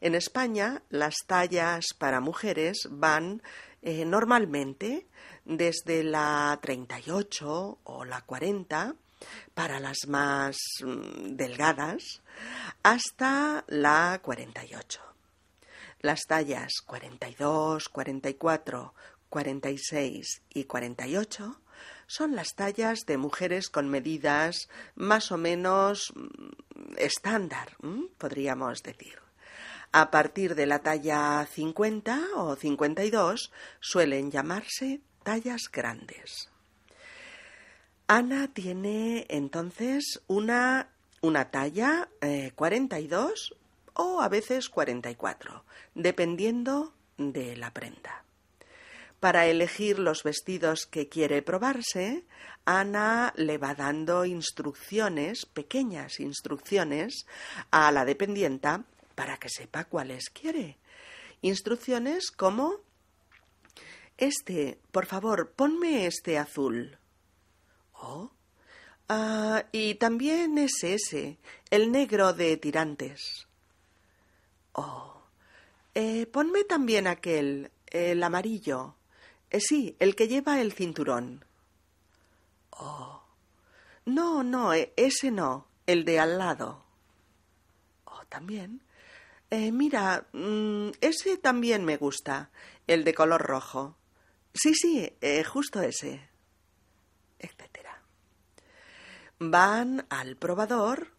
En 0.02 0.15
España 0.15 0.84
las 0.89 1.15
tallas 1.28 1.88
para 1.97 2.21
mujeres 2.21 2.88
van 2.91 3.41
eh, 3.83 4.05
normalmente 4.05 5.07
desde 5.45 6.03
la 6.03 6.57
38 6.61 7.79
o 7.83 8.05
la 8.05 8.21
40 8.21 8.95
para 9.53 9.79
las 9.79 10.07
más 10.07 10.57
mm, 10.83 11.35
delgadas 11.35 12.21
hasta 12.81 13.65
la 13.67 14.19
48. 14.23 15.01
Las 15.99 16.21
tallas 16.27 16.73
42, 16.85 17.89
44, 17.89 18.93
46 19.29 20.41
y 20.53 20.63
48 20.63 21.59
son 22.07 22.35
las 22.35 22.55
tallas 22.55 23.05
de 23.05 23.17
mujeres 23.17 23.69
con 23.69 23.89
medidas 23.89 24.69
más 24.95 25.31
o 25.31 25.37
menos 25.37 26.13
mm, 26.15 26.95
estándar, 26.97 27.75
podríamos 28.17 28.81
decir. 28.81 29.22
A 29.95 30.10
partir 30.10 30.56
de 30.56 30.65
la 30.65 30.79
talla 30.79 31.45
50 31.45 32.19
o 32.38 32.56
52 32.56 33.51
suelen 33.79 34.32
llamarse 34.32 35.01
tallas 35.21 35.69
grandes. 35.71 36.49
Ana 38.08 38.47
tiene 38.51 39.27
entonces 39.29 40.23
una, 40.25 40.89
una 41.21 41.51
talla 41.51 42.10
42 42.56 43.51
eh, 43.51 43.58
o 43.93 44.21
a 44.21 44.29
veces 44.29 44.69
44, 44.69 45.63
dependiendo 45.93 46.95
de 47.17 47.56
la 47.56 47.71
prenda. 47.71 48.23
Para 49.19 49.45
elegir 49.45 49.99
los 49.99 50.23
vestidos 50.23 50.88
que 50.88 51.08
quiere 51.08 51.43
probarse, 51.43 52.25
Ana 52.65 53.32
le 53.36 53.60
va 53.60 53.75
dando 53.75 54.25
instrucciones, 54.25 55.45
pequeñas 55.45 56.19
instrucciones, 56.19 57.27
a 57.69 57.91
la 57.91 58.06
dependienta 58.06 58.86
para 59.15 59.38
que 59.38 59.49
sepa 59.49 59.86
cuáles 59.86 60.30
quiere. 60.30 60.78
Instrucciones 61.41 62.32
como 62.32 62.82
este, 64.17 64.80
por 64.91 65.06
favor, 65.06 65.52
ponme 65.52 66.06
este 66.06 66.38
azul. 66.38 66.97
Oh. 67.93 68.32
Ah, 69.10 69.65
y 69.71 69.95
también 69.95 70.58
es 70.58 70.84
ese, 70.84 71.38
el 71.69 71.91
negro 71.91 72.34
de 72.34 72.58
tirantes. 72.58 73.47
Oh. 74.73 75.21
Eh, 75.95 76.26
ponme 76.28 76.63
también 76.63 77.08
aquel, 77.08 77.71
el 77.88 78.23
amarillo. 78.23 78.95
Eh, 79.49 79.60
sí, 79.60 79.95
el 79.99 80.15
que 80.15 80.28
lleva 80.28 80.62
el 80.62 80.73
cinturón. 80.73 81.45
Oh. 82.71 83.23
No, 84.06 84.43
no, 84.43 84.73
e, 84.73 84.93
ese 84.95 85.32
no, 85.32 85.67
el 85.86 86.06
de 86.06 86.19
al 86.19 86.38
lado. 86.38 86.84
Oh, 88.06 88.23
también. 88.30 88.82
Eh, 89.55 89.71
mira, 89.71 90.25
mm, 90.31 90.93
ese 90.99 91.37
también 91.37 91.85
me 91.85 91.97
gusta, 91.97 92.49
el 92.87 93.03
de 93.03 93.13
color 93.13 93.43
rojo. 93.43 93.95
Sí, 94.51 94.73
sí, 94.73 95.15
eh, 95.21 95.43
justo 95.43 95.79
ese. 95.79 96.27
Etcétera. 97.37 98.01
Van 99.37 100.07
al 100.09 100.37
probador 100.37 101.13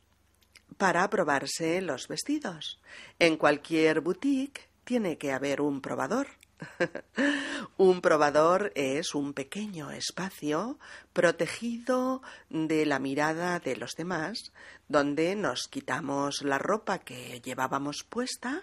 para 0.78 1.08
probarse 1.10 1.80
los 1.80 2.08
vestidos. 2.08 2.80
En 3.20 3.36
cualquier 3.36 4.00
boutique 4.00 4.68
tiene 4.82 5.16
que 5.16 5.30
haber 5.30 5.60
un 5.60 5.80
probador. 5.80 6.26
un 7.76 8.00
probador 8.00 8.72
es 8.74 9.14
un 9.14 9.32
pequeño 9.32 9.90
espacio 9.90 10.78
protegido 11.12 12.22
de 12.50 12.86
la 12.86 12.98
mirada 12.98 13.58
de 13.60 13.76
los 13.76 13.92
demás, 13.96 14.52
donde 14.88 15.34
nos 15.36 15.68
quitamos 15.68 16.42
la 16.42 16.58
ropa 16.58 16.98
que 16.98 17.40
llevábamos 17.40 18.04
puesta 18.08 18.62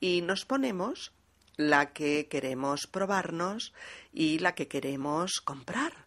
y 0.00 0.22
nos 0.22 0.44
ponemos 0.44 1.12
la 1.56 1.92
que 1.92 2.28
queremos 2.28 2.86
probarnos 2.86 3.72
y 4.12 4.38
la 4.38 4.54
que 4.54 4.68
queremos 4.68 5.40
comprar, 5.44 6.06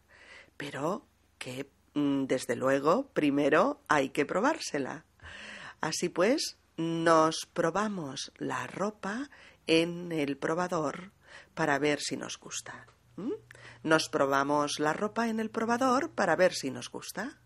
pero 0.57 1.05
que 1.37 1.69
mm, 1.93 2.25
desde 2.25 2.55
luego 2.55 3.07
primero 3.07 3.81
hay 3.87 4.09
que 4.09 4.25
probársela. 4.25 5.05
Así 5.81 6.09
pues, 6.09 6.57
nos 6.77 7.47
probamos 7.53 8.31
la 8.37 8.65
ropa 8.67 9.29
en 9.67 10.11
el 10.11 10.37
probador 10.37 11.11
para 11.53 11.79
ver 11.79 11.99
si 12.01 12.17
nos 12.17 12.37
gusta. 12.37 12.87
Nos 13.83 14.09
probamos 14.09 14.79
la 14.79 14.93
ropa 14.93 15.27
en 15.27 15.39
el 15.39 15.49
probador 15.49 16.11
para 16.11 16.35
ver 16.35 16.53
si 16.53 16.71
nos 16.71 16.89
gusta. 16.89 17.39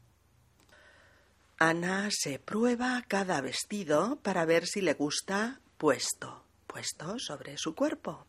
Ana 1.58 2.10
se 2.12 2.40
prueba 2.40 3.04
cada 3.08 3.40
vestido 3.42 4.20
para 4.22 4.46
ver 4.46 4.66
si 4.66 4.82
le 4.82 4.94
gusta 4.94 5.62
puesto, 5.78 6.44
puesto 6.68 7.18
sobre 7.20 7.58
su 7.58 7.76
cuerpo. 7.76 8.28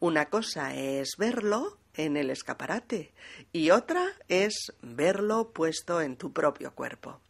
Una 0.00 0.26
cosa 0.26 0.74
es 0.74 1.10
verlo 1.18 1.78
en 1.94 2.16
el 2.16 2.30
escaparate 2.30 3.12
y 3.52 3.70
otra 3.70 4.06
es 4.28 4.72
verlo 4.82 5.50
puesto 5.52 6.00
en 6.00 6.16
tu 6.16 6.32
propio 6.32 6.74
cuerpo. 6.74 7.20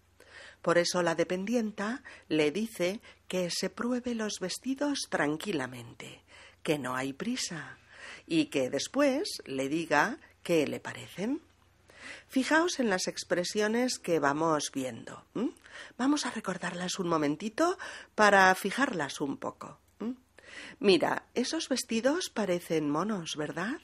Por 0.62 0.78
eso 0.78 1.02
la 1.02 1.14
dependienta 1.14 2.02
le 2.28 2.50
dice 2.50 3.00
que 3.28 3.50
se 3.50 3.70
pruebe 3.70 4.14
los 4.14 4.40
vestidos 4.40 5.06
tranquilamente, 5.08 6.22
que 6.62 6.78
no 6.78 6.94
hay 6.94 7.12
prisa, 7.12 7.78
y 8.26 8.46
que 8.46 8.70
después 8.70 9.42
le 9.46 9.68
diga 9.68 10.18
qué 10.42 10.66
le 10.66 10.80
parecen. 10.80 11.40
Fijaos 12.28 12.80
en 12.80 12.90
las 12.90 13.08
expresiones 13.08 13.98
que 13.98 14.18
vamos 14.18 14.70
viendo. 14.72 15.24
Vamos 15.98 16.26
a 16.26 16.30
recordarlas 16.30 16.98
un 16.98 17.08
momentito 17.08 17.78
para 18.14 18.54
fijarlas 18.54 19.20
un 19.20 19.36
poco. 19.36 19.78
Mira, 20.78 21.26
esos 21.34 21.68
vestidos 21.68 22.30
parecen 22.30 22.88
monos, 22.90 23.34
¿verdad? 23.36 23.80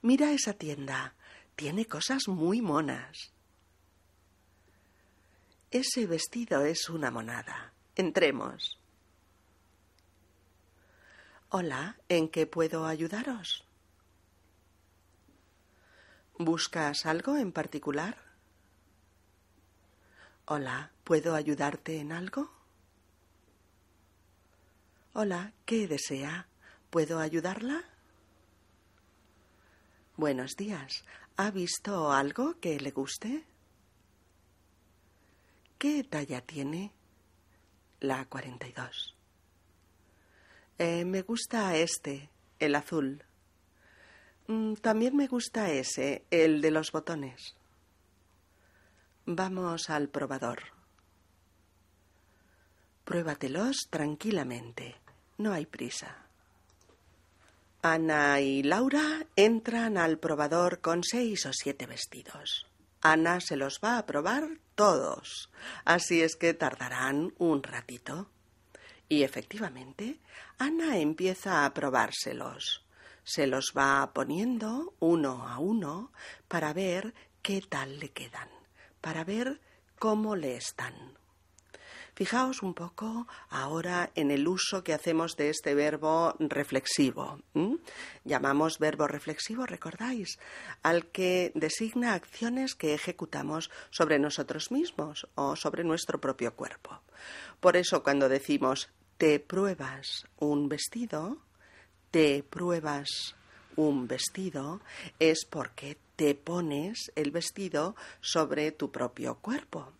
Mira 0.00 0.32
esa 0.32 0.54
tienda. 0.54 1.14
Tiene 1.56 1.86
cosas 1.86 2.28
muy 2.28 2.60
monas. 2.60 3.32
Ese 5.70 6.06
vestido 6.06 6.64
es 6.64 6.88
una 6.88 7.10
monada. 7.10 7.72
Entremos. 7.94 8.81
Hola, 11.54 11.98
¿en 12.08 12.30
qué 12.30 12.46
puedo 12.46 12.86
ayudaros? 12.86 13.62
¿Buscas 16.38 17.04
algo 17.04 17.36
en 17.36 17.52
particular? 17.52 18.16
Hola, 20.46 20.92
¿puedo 21.04 21.34
ayudarte 21.34 22.00
en 22.00 22.12
algo? 22.12 22.50
Hola, 25.12 25.52
¿qué 25.66 25.86
desea? 25.86 26.48
¿Puedo 26.88 27.18
ayudarla? 27.18 27.84
Buenos 30.16 30.56
días. 30.56 31.04
¿Ha 31.36 31.50
visto 31.50 32.12
algo 32.12 32.58
que 32.60 32.80
le 32.80 32.92
guste? 32.92 33.44
¿Qué 35.76 36.02
talla 36.04 36.40
tiene? 36.40 36.92
La 38.00 38.24
42. 38.24 39.11
Eh, 40.78 41.04
me 41.04 41.22
gusta 41.22 41.76
este, 41.76 42.30
el 42.58 42.74
azul. 42.74 43.24
Mm, 44.46 44.74
también 44.74 45.16
me 45.16 45.26
gusta 45.26 45.70
ese, 45.70 46.24
el 46.30 46.60
de 46.60 46.70
los 46.70 46.92
botones. 46.92 47.54
Vamos 49.26 49.88
al 49.90 50.08
probador. 50.08 50.60
Pruébatelos 53.04 53.88
tranquilamente. 53.90 54.96
No 55.38 55.52
hay 55.52 55.66
prisa. 55.66 56.26
Ana 57.82 58.40
y 58.40 58.62
Laura 58.62 59.26
entran 59.34 59.98
al 59.98 60.18
probador 60.18 60.80
con 60.80 61.02
seis 61.02 61.46
o 61.46 61.52
siete 61.52 61.86
vestidos. 61.86 62.66
Ana 63.00 63.40
se 63.40 63.56
los 63.56 63.80
va 63.82 63.98
a 63.98 64.06
probar 64.06 64.60
todos, 64.76 65.50
así 65.84 66.22
es 66.22 66.36
que 66.36 66.54
tardarán 66.54 67.34
un 67.38 67.62
ratito. 67.64 68.30
Y 69.12 69.24
efectivamente, 69.24 70.20
Ana 70.56 70.96
empieza 70.96 71.66
a 71.66 71.74
probárselos. 71.74 72.82
Se 73.24 73.46
los 73.46 73.74
va 73.76 74.10
poniendo 74.14 74.94
uno 75.00 75.46
a 75.46 75.58
uno 75.58 76.12
para 76.48 76.72
ver 76.72 77.12
qué 77.42 77.60
tal 77.60 78.00
le 78.00 78.08
quedan, 78.08 78.48
para 79.02 79.22
ver 79.22 79.60
cómo 79.98 80.34
le 80.34 80.56
están. 80.56 80.94
Fijaos 82.14 82.62
un 82.62 82.72
poco 82.72 83.26
ahora 83.50 84.10
en 84.14 84.30
el 84.30 84.48
uso 84.48 84.82
que 84.82 84.94
hacemos 84.94 85.36
de 85.36 85.50
este 85.50 85.74
verbo 85.74 86.34
reflexivo. 86.38 87.38
Llamamos 88.24 88.78
verbo 88.78 89.06
reflexivo, 89.08 89.66
recordáis, 89.66 90.38
al 90.82 91.06
que 91.06 91.52
designa 91.54 92.14
acciones 92.14 92.74
que 92.74 92.94
ejecutamos 92.94 93.70
sobre 93.90 94.18
nosotros 94.18 94.70
mismos 94.70 95.26
o 95.34 95.56
sobre 95.56 95.84
nuestro 95.84 96.20
propio 96.20 96.54
cuerpo. 96.54 97.00
Por 97.60 97.76
eso 97.76 98.02
cuando 98.02 98.28
decimos 98.28 98.90
te 99.18 99.40
pruebas 99.40 100.26
un 100.38 100.68
vestido, 100.68 101.38
te 102.10 102.42
pruebas 102.42 103.34
un 103.76 104.06
vestido, 104.06 104.80
es 105.18 105.44
porque 105.48 105.96
te 106.16 106.34
pones 106.34 107.10
el 107.16 107.30
vestido 107.30 107.96
sobre 108.20 108.72
tu 108.72 108.90
propio 108.90 109.36
cuerpo. 109.36 109.92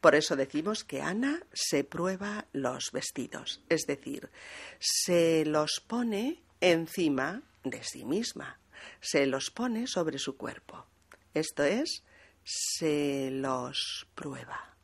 Por 0.00 0.14
eso 0.14 0.36
decimos 0.36 0.84
que 0.84 1.02
Ana 1.02 1.42
se 1.52 1.84
prueba 1.84 2.46
los 2.52 2.90
vestidos, 2.92 3.60
es 3.68 3.82
decir, 3.86 4.30
se 4.78 5.44
los 5.44 5.82
pone 5.86 6.42
encima 6.60 7.42
de 7.64 7.82
sí 7.82 8.04
misma, 8.04 8.58
se 9.00 9.26
los 9.26 9.50
pone 9.50 9.86
sobre 9.86 10.18
su 10.18 10.36
cuerpo. 10.36 10.86
Esto 11.34 11.64
es, 11.64 12.02
se 12.44 13.30
los 13.32 14.06
prueba. 14.14 14.75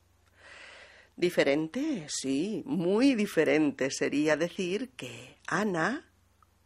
Diferente, 1.16 2.07
sí, 2.09 2.62
muy 2.64 3.14
diferente 3.14 3.90
sería 3.90 4.37
decir 4.37 4.90
que 4.90 5.38
Ana 5.46 6.11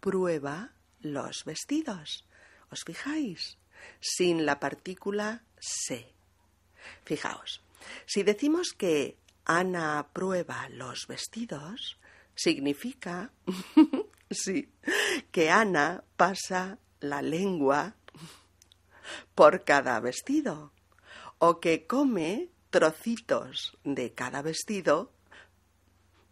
prueba 0.00 0.72
los 1.00 1.44
vestidos. 1.44 2.26
¿Os 2.70 2.82
fijáis? 2.84 3.58
Sin 4.00 4.46
la 4.46 4.60
partícula 4.60 5.42
se. 5.58 6.12
Fijaos, 7.04 7.62
si 8.06 8.22
decimos 8.22 8.72
que 8.72 9.18
Ana 9.44 10.08
prueba 10.12 10.68
los 10.70 11.06
vestidos, 11.06 11.98
significa, 12.34 13.32
sí, 14.30 14.70
que 15.30 15.50
Ana 15.50 16.04
pasa 16.16 16.78
la 17.00 17.22
lengua 17.22 17.96
por 19.34 19.64
cada 19.64 20.00
vestido 20.00 20.72
o 21.38 21.60
que 21.60 21.86
come 21.86 22.50
trocitos 22.76 23.74
de 23.84 24.12
cada 24.12 24.42
vestido 24.42 25.10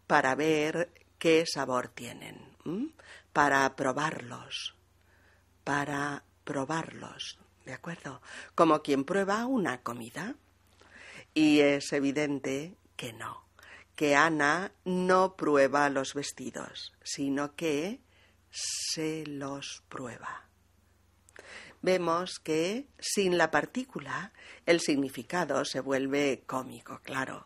para 0.05 0.35
ver 0.35 0.91
qué 1.17 1.43
sabor 1.51 1.87
tienen, 1.87 2.53
para 3.33 3.75
probarlos, 3.75 4.75
para 5.63 6.23
probarlos, 6.43 7.39
¿de 7.65 7.73
acuerdo? 7.73 8.21
Como 8.53 8.83
quien 8.83 9.05
prueba 9.05 9.47
una 9.47 9.81
comida. 9.81 10.35
Y 11.33 11.61
es 11.61 11.91
evidente 11.93 12.75
que 12.95 13.11
no, 13.11 13.47
que 13.95 14.15
Ana 14.15 14.71
no 14.83 15.35
prueba 15.35 15.89
los 15.89 16.13
vestidos, 16.13 16.93
sino 17.01 17.55
que 17.55 18.01
se 18.51 19.25
los 19.25 19.81
prueba. 19.89 20.44
Vemos 21.85 22.39
que 22.39 22.87
sin 22.97 23.37
la 23.37 23.51
partícula 23.51 24.33
el 24.65 24.79
significado 24.79 25.63
se 25.65 25.81
vuelve 25.81 26.41
cómico, 26.47 26.99
claro. 27.03 27.45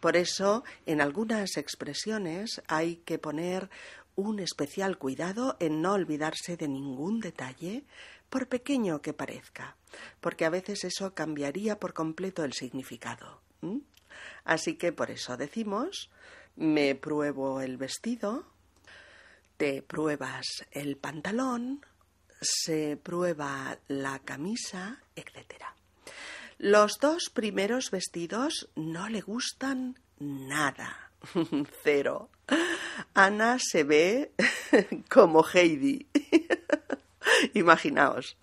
Por 0.00 0.16
eso, 0.16 0.64
en 0.84 1.00
algunas 1.00 1.56
expresiones 1.56 2.60
hay 2.68 2.96
que 2.96 3.18
poner 3.18 3.70
un 4.16 4.38
especial 4.38 4.98
cuidado 4.98 5.56
en 5.60 5.80
no 5.80 5.94
olvidarse 5.94 6.58
de 6.58 6.68
ningún 6.68 7.20
detalle 7.20 7.84
por 8.28 8.48
pequeño 8.48 9.00
que 9.00 9.14
parezca, 9.14 9.76
porque 10.20 10.44
a 10.44 10.50
veces 10.50 10.84
eso 10.84 11.14
cambiaría 11.14 11.78
por 11.78 11.94
completo 11.94 12.44
el 12.44 12.52
significado. 12.52 13.40
Así 14.44 14.74
que 14.74 14.92
por 14.92 15.10
eso 15.10 15.38
decimos, 15.38 16.10
me 16.54 16.94
pruebo 16.94 17.62
el 17.62 17.78
vestido, 17.78 18.44
te 19.56 19.80
pruebas 19.80 20.66
el 20.70 20.98
pantalón, 20.98 21.80
se 22.40 22.96
prueba 22.96 23.78
la 23.88 24.18
camisa, 24.20 25.02
etc. 25.16 25.64
Los 26.58 26.98
dos 27.00 27.30
primeros 27.32 27.90
vestidos 27.90 28.68
no 28.74 29.08
le 29.08 29.20
gustan 29.20 29.98
nada. 30.18 31.10
Cero. 31.82 32.30
Ana 33.14 33.58
se 33.58 33.84
ve 33.84 34.32
como 35.10 35.44
Heidi. 35.44 36.06
Imaginaos, 37.54 38.36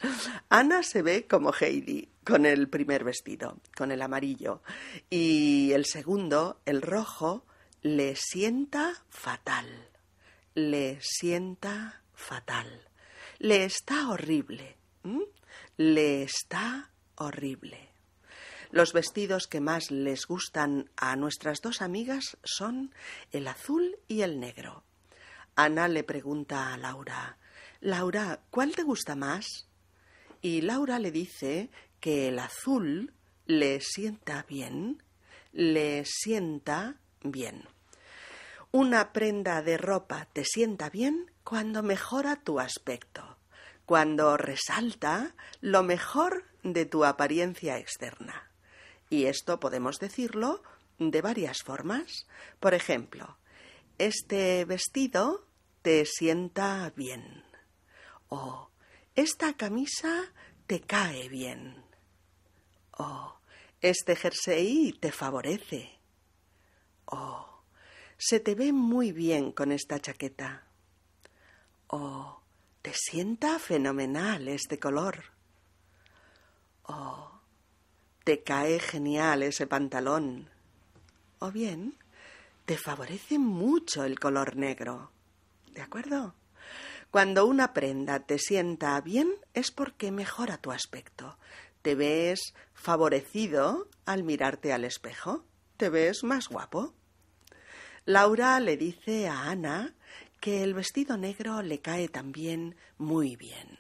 Ana 0.50 0.84
se 0.84 1.02
ve 1.02 1.28
como 1.28 1.52
Heidi 1.52 2.10
con 2.24 2.46
el 2.46 2.70
primer 2.70 3.04
vestido, 3.04 3.60
con 3.76 3.92
el 3.92 4.02
amarillo, 4.02 4.62
y 5.10 5.72
el 5.74 5.86
segundo, 5.86 6.60
el 6.66 6.82
rojo, 6.82 7.46
le 7.82 8.16
sienta 8.16 9.04
fatal, 9.10 9.90
le 10.56 10.98
sienta 11.02 12.02
fatal, 12.14 12.90
le 13.40 13.66
está 13.66 14.10
horrible, 14.10 14.78
le 15.78 16.24
está 16.24 16.90
horrible. 17.16 17.90
Los 18.72 18.94
vestidos 18.94 19.48
que 19.48 19.62
más 19.62 19.92
les 19.92 20.26
gustan 20.26 20.90
a 20.98 21.16
nuestras 21.16 21.62
dos 21.62 21.82
amigas 21.82 22.38
son 22.44 22.94
el 23.32 23.48
azul 23.48 23.98
y 24.08 24.22
el 24.22 24.40
negro. 24.40 24.84
Ana 25.56 25.88
le 25.88 26.04
pregunta 26.04 26.74
a 26.74 26.78
Laura 26.78 27.38
Laura, 27.86 28.40
¿cuál 28.50 28.76
te 28.76 28.82
gusta 28.82 29.16
más? 29.16 29.68
Y 30.42 30.62
Laura 30.62 30.98
le 30.98 31.12
dice 31.12 31.70
que 32.00 32.30
el 32.30 32.40
azul 32.40 33.14
le 33.46 33.80
sienta 33.80 34.44
bien, 34.50 35.04
le 35.52 36.04
sienta 36.06 36.96
bien. 37.22 37.64
Una 38.72 39.14
prenda 39.14 39.62
de 39.62 39.78
ropa 39.78 40.28
te 40.34 40.44
sienta 40.46 40.90
bien 40.90 41.32
cuando 41.46 41.84
mejora 41.84 42.38
tu 42.38 42.60
aspecto, 42.60 43.38
cuando 43.86 44.36
resalta 44.36 45.36
lo 45.62 45.84
mejor 45.84 46.44
de 46.64 46.88
tu 46.88 47.06
apariencia 47.06 47.78
externa. 47.78 48.50
Y 49.12 49.26
esto 49.26 49.60
podemos 49.60 50.00
decirlo 50.00 50.64
de 50.98 51.22
varias 51.22 51.62
formas. 51.62 52.26
Por 52.60 52.74
ejemplo, 52.74 53.38
este 54.00 54.66
vestido 54.66 55.46
te 55.84 56.06
sienta 56.06 56.92
bien. 56.96 57.44
O 58.28 58.72
esta 59.14 59.54
camisa 59.54 60.34
te 60.66 60.82
cae 60.82 61.30
bien. 61.30 61.86
O 62.98 63.36
este 63.82 64.16
jersey 64.16 64.94
te 65.00 65.12
favorece. 65.12 66.00
O 67.06 67.62
se 68.18 68.40
te 68.40 68.56
ve 68.56 68.74
muy 68.74 69.12
bien 69.12 69.52
con 69.52 69.72
esta 69.72 70.00
chaqueta. 70.00 70.65
O 71.88 72.42
te 72.82 72.94
sienta 72.94 73.60
fenomenal 73.60 74.48
este 74.48 74.80
color. 74.80 75.24
O 76.84 77.32
te 78.24 78.44
cae 78.44 78.80
genial 78.80 79.44
ese 79.44 79.68
pantalón. 79.68 80.50
O 81.40 81.52
bien, 81.52 81.96
te 82.66 82.78
favorece 82.78 83.38
mucho 83.38 84.04
el 84.04 84.20
color 84.20 84.56
negro. 84.56 85.12
¿De 85.72 85.82
acuerdo? 85.82 86.34
Cuando 87.12 87.46
una 87.46 87.74
prenda 87.74 88.20
te 88.20 88.40
sienta 88.40 89.00
bien 89.02 89.32
es 89.54 89.72
porque 89.72 90.12
mejora 90.12 90.58
tu 90.58 90.72
aspecto. 90.72 91.38
Te 91.82 91.96
ves 91.96 92.54
favorecido 92.74 93.88
al 94.06 94.24
mirarte 94.24 94.74
al 94.74 94.86
espejo. 94.86 95.46
Te 95.78 95.90
ves 95.90 96.24
más 96.24 96.50
guapo. 96.50 96.94
Laura 98.06 98.60
le 98.60 98.78
dice 98.78 99.28
a 99.28 99.50
Ana 99.50 99.94
que 100.46 100.62
el 100.62 100.76
vestido 100.76 101.18
negro 101.18 101.64
le 101.64 101.82
cae 101.82 102.08
también 102.08 102.76
muy 103.00 103.36
bien 103.36 103.80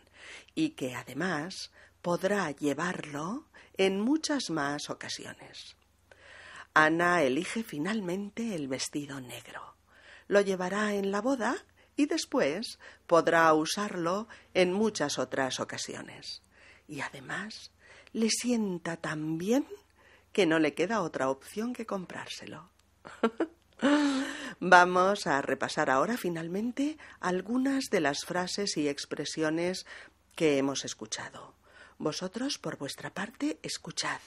y 0.55 0.71
que 0.71 0.95
además 0.95 1.71
podrá 2.01 2.49
llevarlo 2.49 3.45
en 3.77 4.01
muchas 4.01 4.49
más 4.49 4.89
ocasiones. 4.89 5.75
Ana 6.73 7.21
elige 7.21 7.61
finalmente 7.61 8.55
el 8.55 8.67
vestido 8.67 9.21
negro. 9.21 9.75
Lo 10.27 10.41
llevará 10.41 10.95
en 10.95 11.11
la 11.11 11.21
boda 11.21 11.55
y 11.95 12.07
después 12.07 12.79
podrá 13.05 13.53
usarlo 13.53 14.27
en 14.55 14.73
muchas 14.73 15.19
otras 15.19 15.59
ocasiones. 15.59 16.41
Y 16.87 17.01
además 17.01 17.69
le 18.11 18.31
sienta 18.31 18.97
tan 18.97 19.37
bien 19.37 19.67
que 20.31 20.47
no 20.47 20.57
le 20.57 20.73
queda 20.73 21.03
otra 21.03 21.29
opción 21.29 21.73
que 21.73 21.85
comprárselo. 21.85 22.71
Vamos 24.59 25.27
a 25.27 25.41
repasar 25.41 25.89
ahora 25.89 26.17
finalmente 26.17 26.97
algunas 27.19 27.85
de 27.91 27.99
las 27.99 28.25
frases 28.25 28.77
y 28.77 28.87
expresiones 28.87 29.85
que 30.35 30.57
hemos 30.57 30.85
escuchado. 30.85 31.53
Vosotros, 31.97 32.57
por 32.57 32.77
vuestra 32.77 33.13
parte, 33.13 33.59
escuchad. 33.63 34.19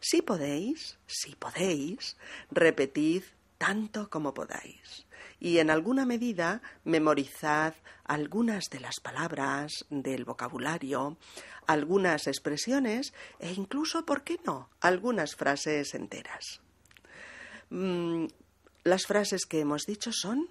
Si 0.00 0.22
podéis, 0.22 0.98
si 1.06 1.34
podéis, 1.34 2.16
repetid 2.50 3.24
tanto 3.58 4.10
como 4.10 4.34
podáis. 4.34 5.06
Y 5.40 5.58
en 5.58 5.70
alguna 5.70 6.06
medida 6.06 6.62
memorizad 6.84 7.74
algunas 8.04 8.64
de 8.70 8.80
las 8.80 9.00
palabras 9.00 9.84
del 9.90 10.24
vocabulario, 10.24 11.16
algunas 11.66 12.26
expresiones 12.26 13.12
e 13.38 13.52
incluso, 13.52 14.04
¿por 14.04 14.22
qué 14.22 14.40
no?, 14.44 14.68
algunas 14.80 15.34
frases 15.36 15.94
enteras. 15.94 16.60
Las 18.84 19.06
frases 19.06 19.46
que 19.46 19.60
hemos 19.60 19.86
dicho 19.86 20.10
son 20.12 20.48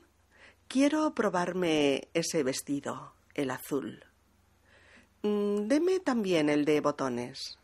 Quiero 0.70 1.14
probarme 1.14 2.08
ese 2.14 2.44
vestido, 2.44 3.14
el 3.34 3.52
azul. 3.52 4.06
Mm, 5.22 5.68
deme 5.68 6.00
también 6.00 6.50
el 6.50 6.64
de 6.64 6.80
botones. 6.80 7.60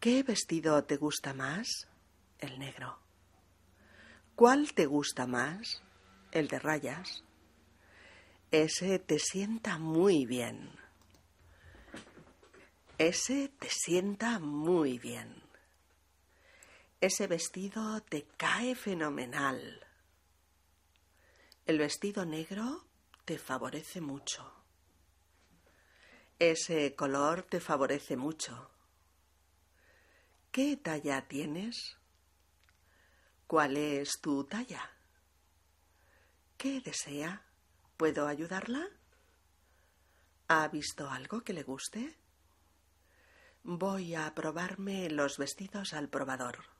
¿Qué 0.00 0.22
vestido 0.22 0.84
te 0.84 0.98
gusta 0.98 1.32
más? 1.32 1.88
El 2.38 2.58
negro. 2.58 2.98
¿Cuál 4.34 4.74
te 4.74 4.84
gusta 4.84 5.26
más? 5.26 5.82
El 6.30 6.48
de 6.48 6.58
rayas. 6.58 7.24
Ese 8.50 8.98
te 8.98 9.18
sienta 9.18 9.78
muy 9.78 10.26
bien. 10.26 10.70
Ese 12.98 13.48
te 13.48 13.70
sienta 13.70 14.38
muy 14.40 14.98
bien. 14.98 15.43
Ese 17.04 17.26
vestido 17.26 18.00
te 18.00 18.24
cae 18.38 18.74
fenomenal. 18.74 19.86
El 21.66 21.76
vestido 21.76 22.24
negro 22.24 22.86
te 23.26 23.36
favorece 23.36 24.00
mucho. 24.00 24.50
Ese 26.38 26.94
color 26.94 27.42
te 27.42 27.60
favorece 27.60 28.16
mucho. 28.16 28.70
¿Qué 30.50 30.78
talla 30.78 31.28
tienes? 31.28 31.98
¿Cuál 33.46 33.76
es 33.76 34.18
tu 34.22 34.44
talla? 34.44 34.90
¿Qué 36.56 36.80
desea? 36.80 37.44
¿Puedo 37.98 38.26
ayudarla? 38.26 38.88
¿Ha 40.48 40.68
visto 40.68 41.10
algo 41.10 41.42
que 41.42 41.52
le 41.52 41.64
guste? 41.64 42.16
Voy 43.62 44.14
a 44.14 44.34
probarme 44.34 45.10
los 45.10 45.36
vestidos 45.36 45.92
al 45.92 46.08
probador. 46.08 46.73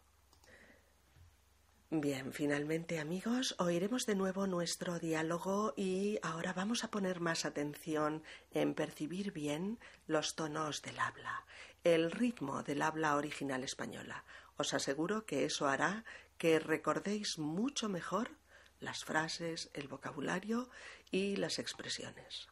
Bien, 1.97 2.33
finalmente 2.33 2.99
amigos, 2.99 3.55
oiremos 3.61 4.05
de 4.05 4.17
nuevo 4.17 4.49
nuestro 4.49 4.99
diálogo 4.99 5.75
y 5.77 6.19
ahora 6.23 6.53
vamos 6.53 6.83
a 6.83 6.91
poner 6.91 7.21
más 7.21 7.45
atención 7.45 8.25
en 8.51 8.75
percibir 8.75 9.31
bien 9.31 9.79
los 10.09 10.35
tonos 10.35 10.83
del 10.83 10.99
habla, 10.99 11.47
el 11.85 12.11
ritmo 12.11 12.65
del 12.65 12.83
habla 12.83 13.15
original 13.15 13.63
española. 13.63 14.25
Os 14.57 14.75
aseguro 14.75 15.25
que 15.25 15.45
eso 15.45 15.69
hará 15.69 16.05
que 16.37 16.59
recordéis 16.59 17.39
mucho 17.39 17.89
mejor 17.89 18.33
las 18.81 19.05
frases, 19.05 19.71
el 19.73 19.87
vocabulario 19.87 20.69
y 21.13 21.37
las 21.37 21.61
expresiones, 21.61 22.49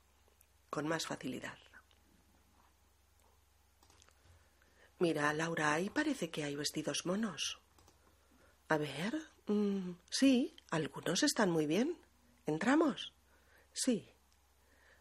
con 0.71 0.87
más 0.87 1.09
facilidad. 1.09 1.59
Mira, 5.01 5.33
Laura, 5.33 5.73
ahí 5.73 5.91
parece 5.91 6.31
que 6.31 6.45
hay 6.45 6.55
vestidos 6.55 7.07
monos. 7.07 7.62
A 8.73 8.79
ver, 8.79 9.21
mm, 9.49 9.97
sí, 10.09 10.57
algunos 10.71 11.23
están 11.23 11.51
muy 11.51 11.67
bien. 11.67 11.99
¿Entramos? 12.47 13.13
Sí. 13.75 14.15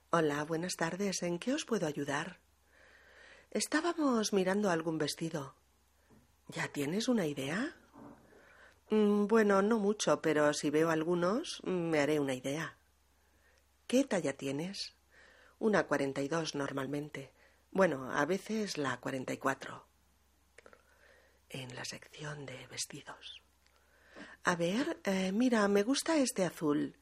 Hola, 0.10 0.44
buenas 0.44 0.76
tardes. 0.76 1.24
¿En 1.24 1.40
qué 1.40 1.54
os 1.54 1.64
puedo 1.64 1.88
ayudar? 1.88 2.42
Estábamos 3.50 4.34
mirando 4.34 4.70
algún 4.70 4.98
vestido. 4.98 5.56
¿Ya 6.50 6.68
tienes 6.68 7.08
una 7.08 7.28
idea? 7.28 7.74
Mm, 8.90 9.28
bueno, 9.28 9.62
no 9.62 9.80
mucho, 9.80 10.22
pero 10.22 10.54
si 10.54 10.70
veo 10.70 10.90
algunos, 10.90 11.62
me 11.64 12.02
haré 12.02 12.20
una 12.20 12.34
idea. 12.34 12.78
¿Qué 13.88 14.04
talla 14.04 14.34
tienes? 14.34 14.98
Una 15.60 15.88
cuarenta 15.88 16.22
y 16.22 16.28
dos 16.28 16.56
normalmente. 16.56 17.32
Bueno, 17.72 18.12
a 18.12 18.26
veces 18.26 18.78
la 18.78 19.00
cuarenta 19.00 19.32
y 19.32 19.38
cuatro. 19.38 19.88
En 21.48 21.74
la 21.74 21.86
sección 21.86 22.46
de 22.46 22.68
vestidos. 22.68 23.41
A 24.44 24.56
ver, 24.56 25.00
eh, 25.04 25.32
mira, 25.32 25.68
me 25.68 25.84
gusta 25.84 26.18
este 26.18 26.44
azul. 26.44 26.96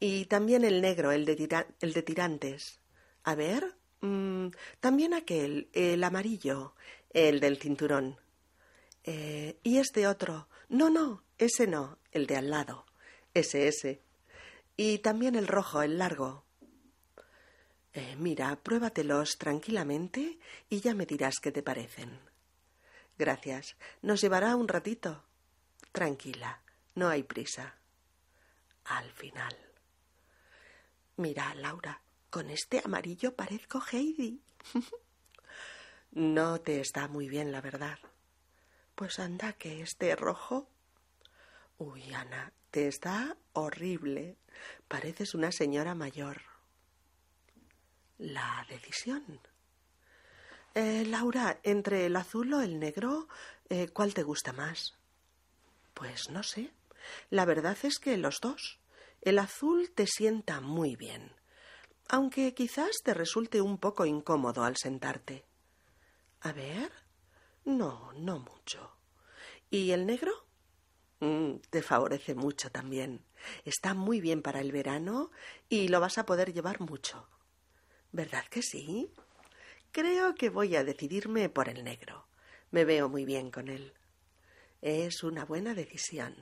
Y 0.00 0.24
también 0.24 0.64
el 0.64 0.80
negro, 0.80 1.12
el 1.12 1.24
de, 1.24 1.66
el 1.80 1.92
de 1.92 2.02
tirantes. 2.02 2.80
A 3.24 3.34
ver, 3.34 3.76
mm, 4.00 4.48
también 4.80 5.14
aquel, 5.14 5.68
el 5.72 6.02
amarillo, 6.02 6.74
el 7.10 7.40
del 7.40 7.58
cinturón. 7.58 8.18
Eh, 9.04 9.58
y 9.62 9.78
este 9.78 10.06
otro. 10.06 10.48
No, 10.68 10.88
no, 10.88 11.24
ese 11.38 11.66
no, 11.66 11.98
el 12.10 12.26
de 12.26 12.36
al 12.36 12.50
lado. 12.50 12.86
Ese, 13.34 13.68
ese. 13.68 14.02
Y 14.76 14.98
también 14.98 15.34
el 15.34 15.48
rojo, 15.48 15.82
el 15.82 15.98
largo. 15.98 16.44
Eh, 17.92 18.16
mira, 18.18 18.56
pruébatelos 18.62 19.36
tranquilamente 19.36 20.38
y 20.70 20.80
ya 20.80 20.94
me 20.94 21.04
dirás 21.04 21.34
qué 21.42 21.52
te 21.52 21.62
parecen. 21.62 22.18
Gracias. 23.18 23.76
Nos 24.00 24.22
llevará 24.22 24.56
un 24.56 24.68
ratito. 24.68 25.24
Tranquila, 25.92 26.62
no 26.94 27.08
hay 27.08 27.22
prisa. 27.22 27.76
Al 28.84 29.10
final. 29.12 29.54
Mira, 31.16 31.54
Laura, 31.54 32.02
con 32.30 32.50
este 32.50 32.80
amarillo 32.84 33.36
parezco 33.36 33.82
Heidi. 33.92 34.42
No 36.14 36.60
te 36.60 36.78
está 36.80 37.08
muy 37.08 37.26
bien, 37.26 37.52
la 37.52 37.62
verdad. 37.62 37.98
Pues 38.94 39.18
anda, 39.18 39.54
que 39.54 39.80
esté 39.80 40.14
rojo. 40.14 40.68
Uy, 41.78 42.12
Ana, 42.12 42.52
te 42.70 42.86
está 42.86 43.38
horrible. 43.54 44.36
Pareces 44.88 45.34
una 45.34 45.50
señora 45.52 45.94
mayor. 45.94 46.42
La 48.18 48.66
decisión. 48.68 49.40
Eh, 50.74 51.06
Laura, 51.06 51.58
entre 51.62 52.04
el 52.04 52.16
azul 52.16 52.52
o 52.52 52.60
el 52.60 52.78
negro, 52.78 53.26
eh, 53.70 53.88
¿cuál 53.88 54.12
te 54.12 54.22
gusta 54.22 54.52
más? 54.52 54.98
Pues 56.02 56.30
no 56.30 56.42
sé. 56.42 56.72
La 57.30 57.44
verdad 57.44 57.78
es 57.84 58.00
que 58.00 58.16
los 58.16 58.40
dos. 58.40 58.80
El 59.20 59.38
azul 59.38 59.92
te 59.94 60.08
sienta 60.08 60.60
muy 60.60 60.96
bien, 60.96 61.30
aunque 62.08 62.54
quizás 62.54 62.90
te 63.04 63.14
resulte 63.14 63.60
un 63.60 63.78
poco 63.78 64.04
incómodo 64.04 64.64
al 64.64 64.76
sentarte. 64.76 65.44
A 66.40 66.52
ver. 66.52 66.90
No, 67.64 68.12
no 68.14 68.40
mucho. 68.40 68.96
¿Y 69.70 69.92
el 69.92 70.04
negro? 70.04 70.32
Mm, 71.20 71.58
te 71.70 71.82
favorece 71.82 72.34
mucho 72.34 72.72
también. 72.72 73.24
Está 73.64 73.94
muy 73.94 74.20
bien 74.20 74.42
para 74.42 74.60
el 74.60 74.72
verano 74.72 75.30
y 75.68 75.86
lo 75.86 76.00
vas 76.00 76.18
a 76.18 76.26
poder 76.26 76.52
llevar 76.52 76.80
mucho. 76.80 77.28
¿Verdad 78.10 78.44
que 78.50 78.62
sí? 78.62 79.08
Creo 79.92 80.34
que 80.34 80.50
voy 80.50 80.74
a 80.74 80.82
decidirme 80.82 81.48
por 81.48 81.68
el 81.68 81.84
negro. 81.84 82.26
Me 82.72 82.84
veo 82.84 83.08
muy 83.08 83.24
bien 83.24 83.52
con 83.52 83.68
él. 83.68 83.94
Es 84.82 85.22
una 85.22 85.44
buena 85.44 85.74
decisión. 85.74 86.34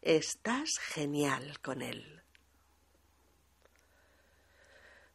Estás 0.00 0.78
genial 0.80 1.60
con 1.60 1.82
él. 1.82 2.22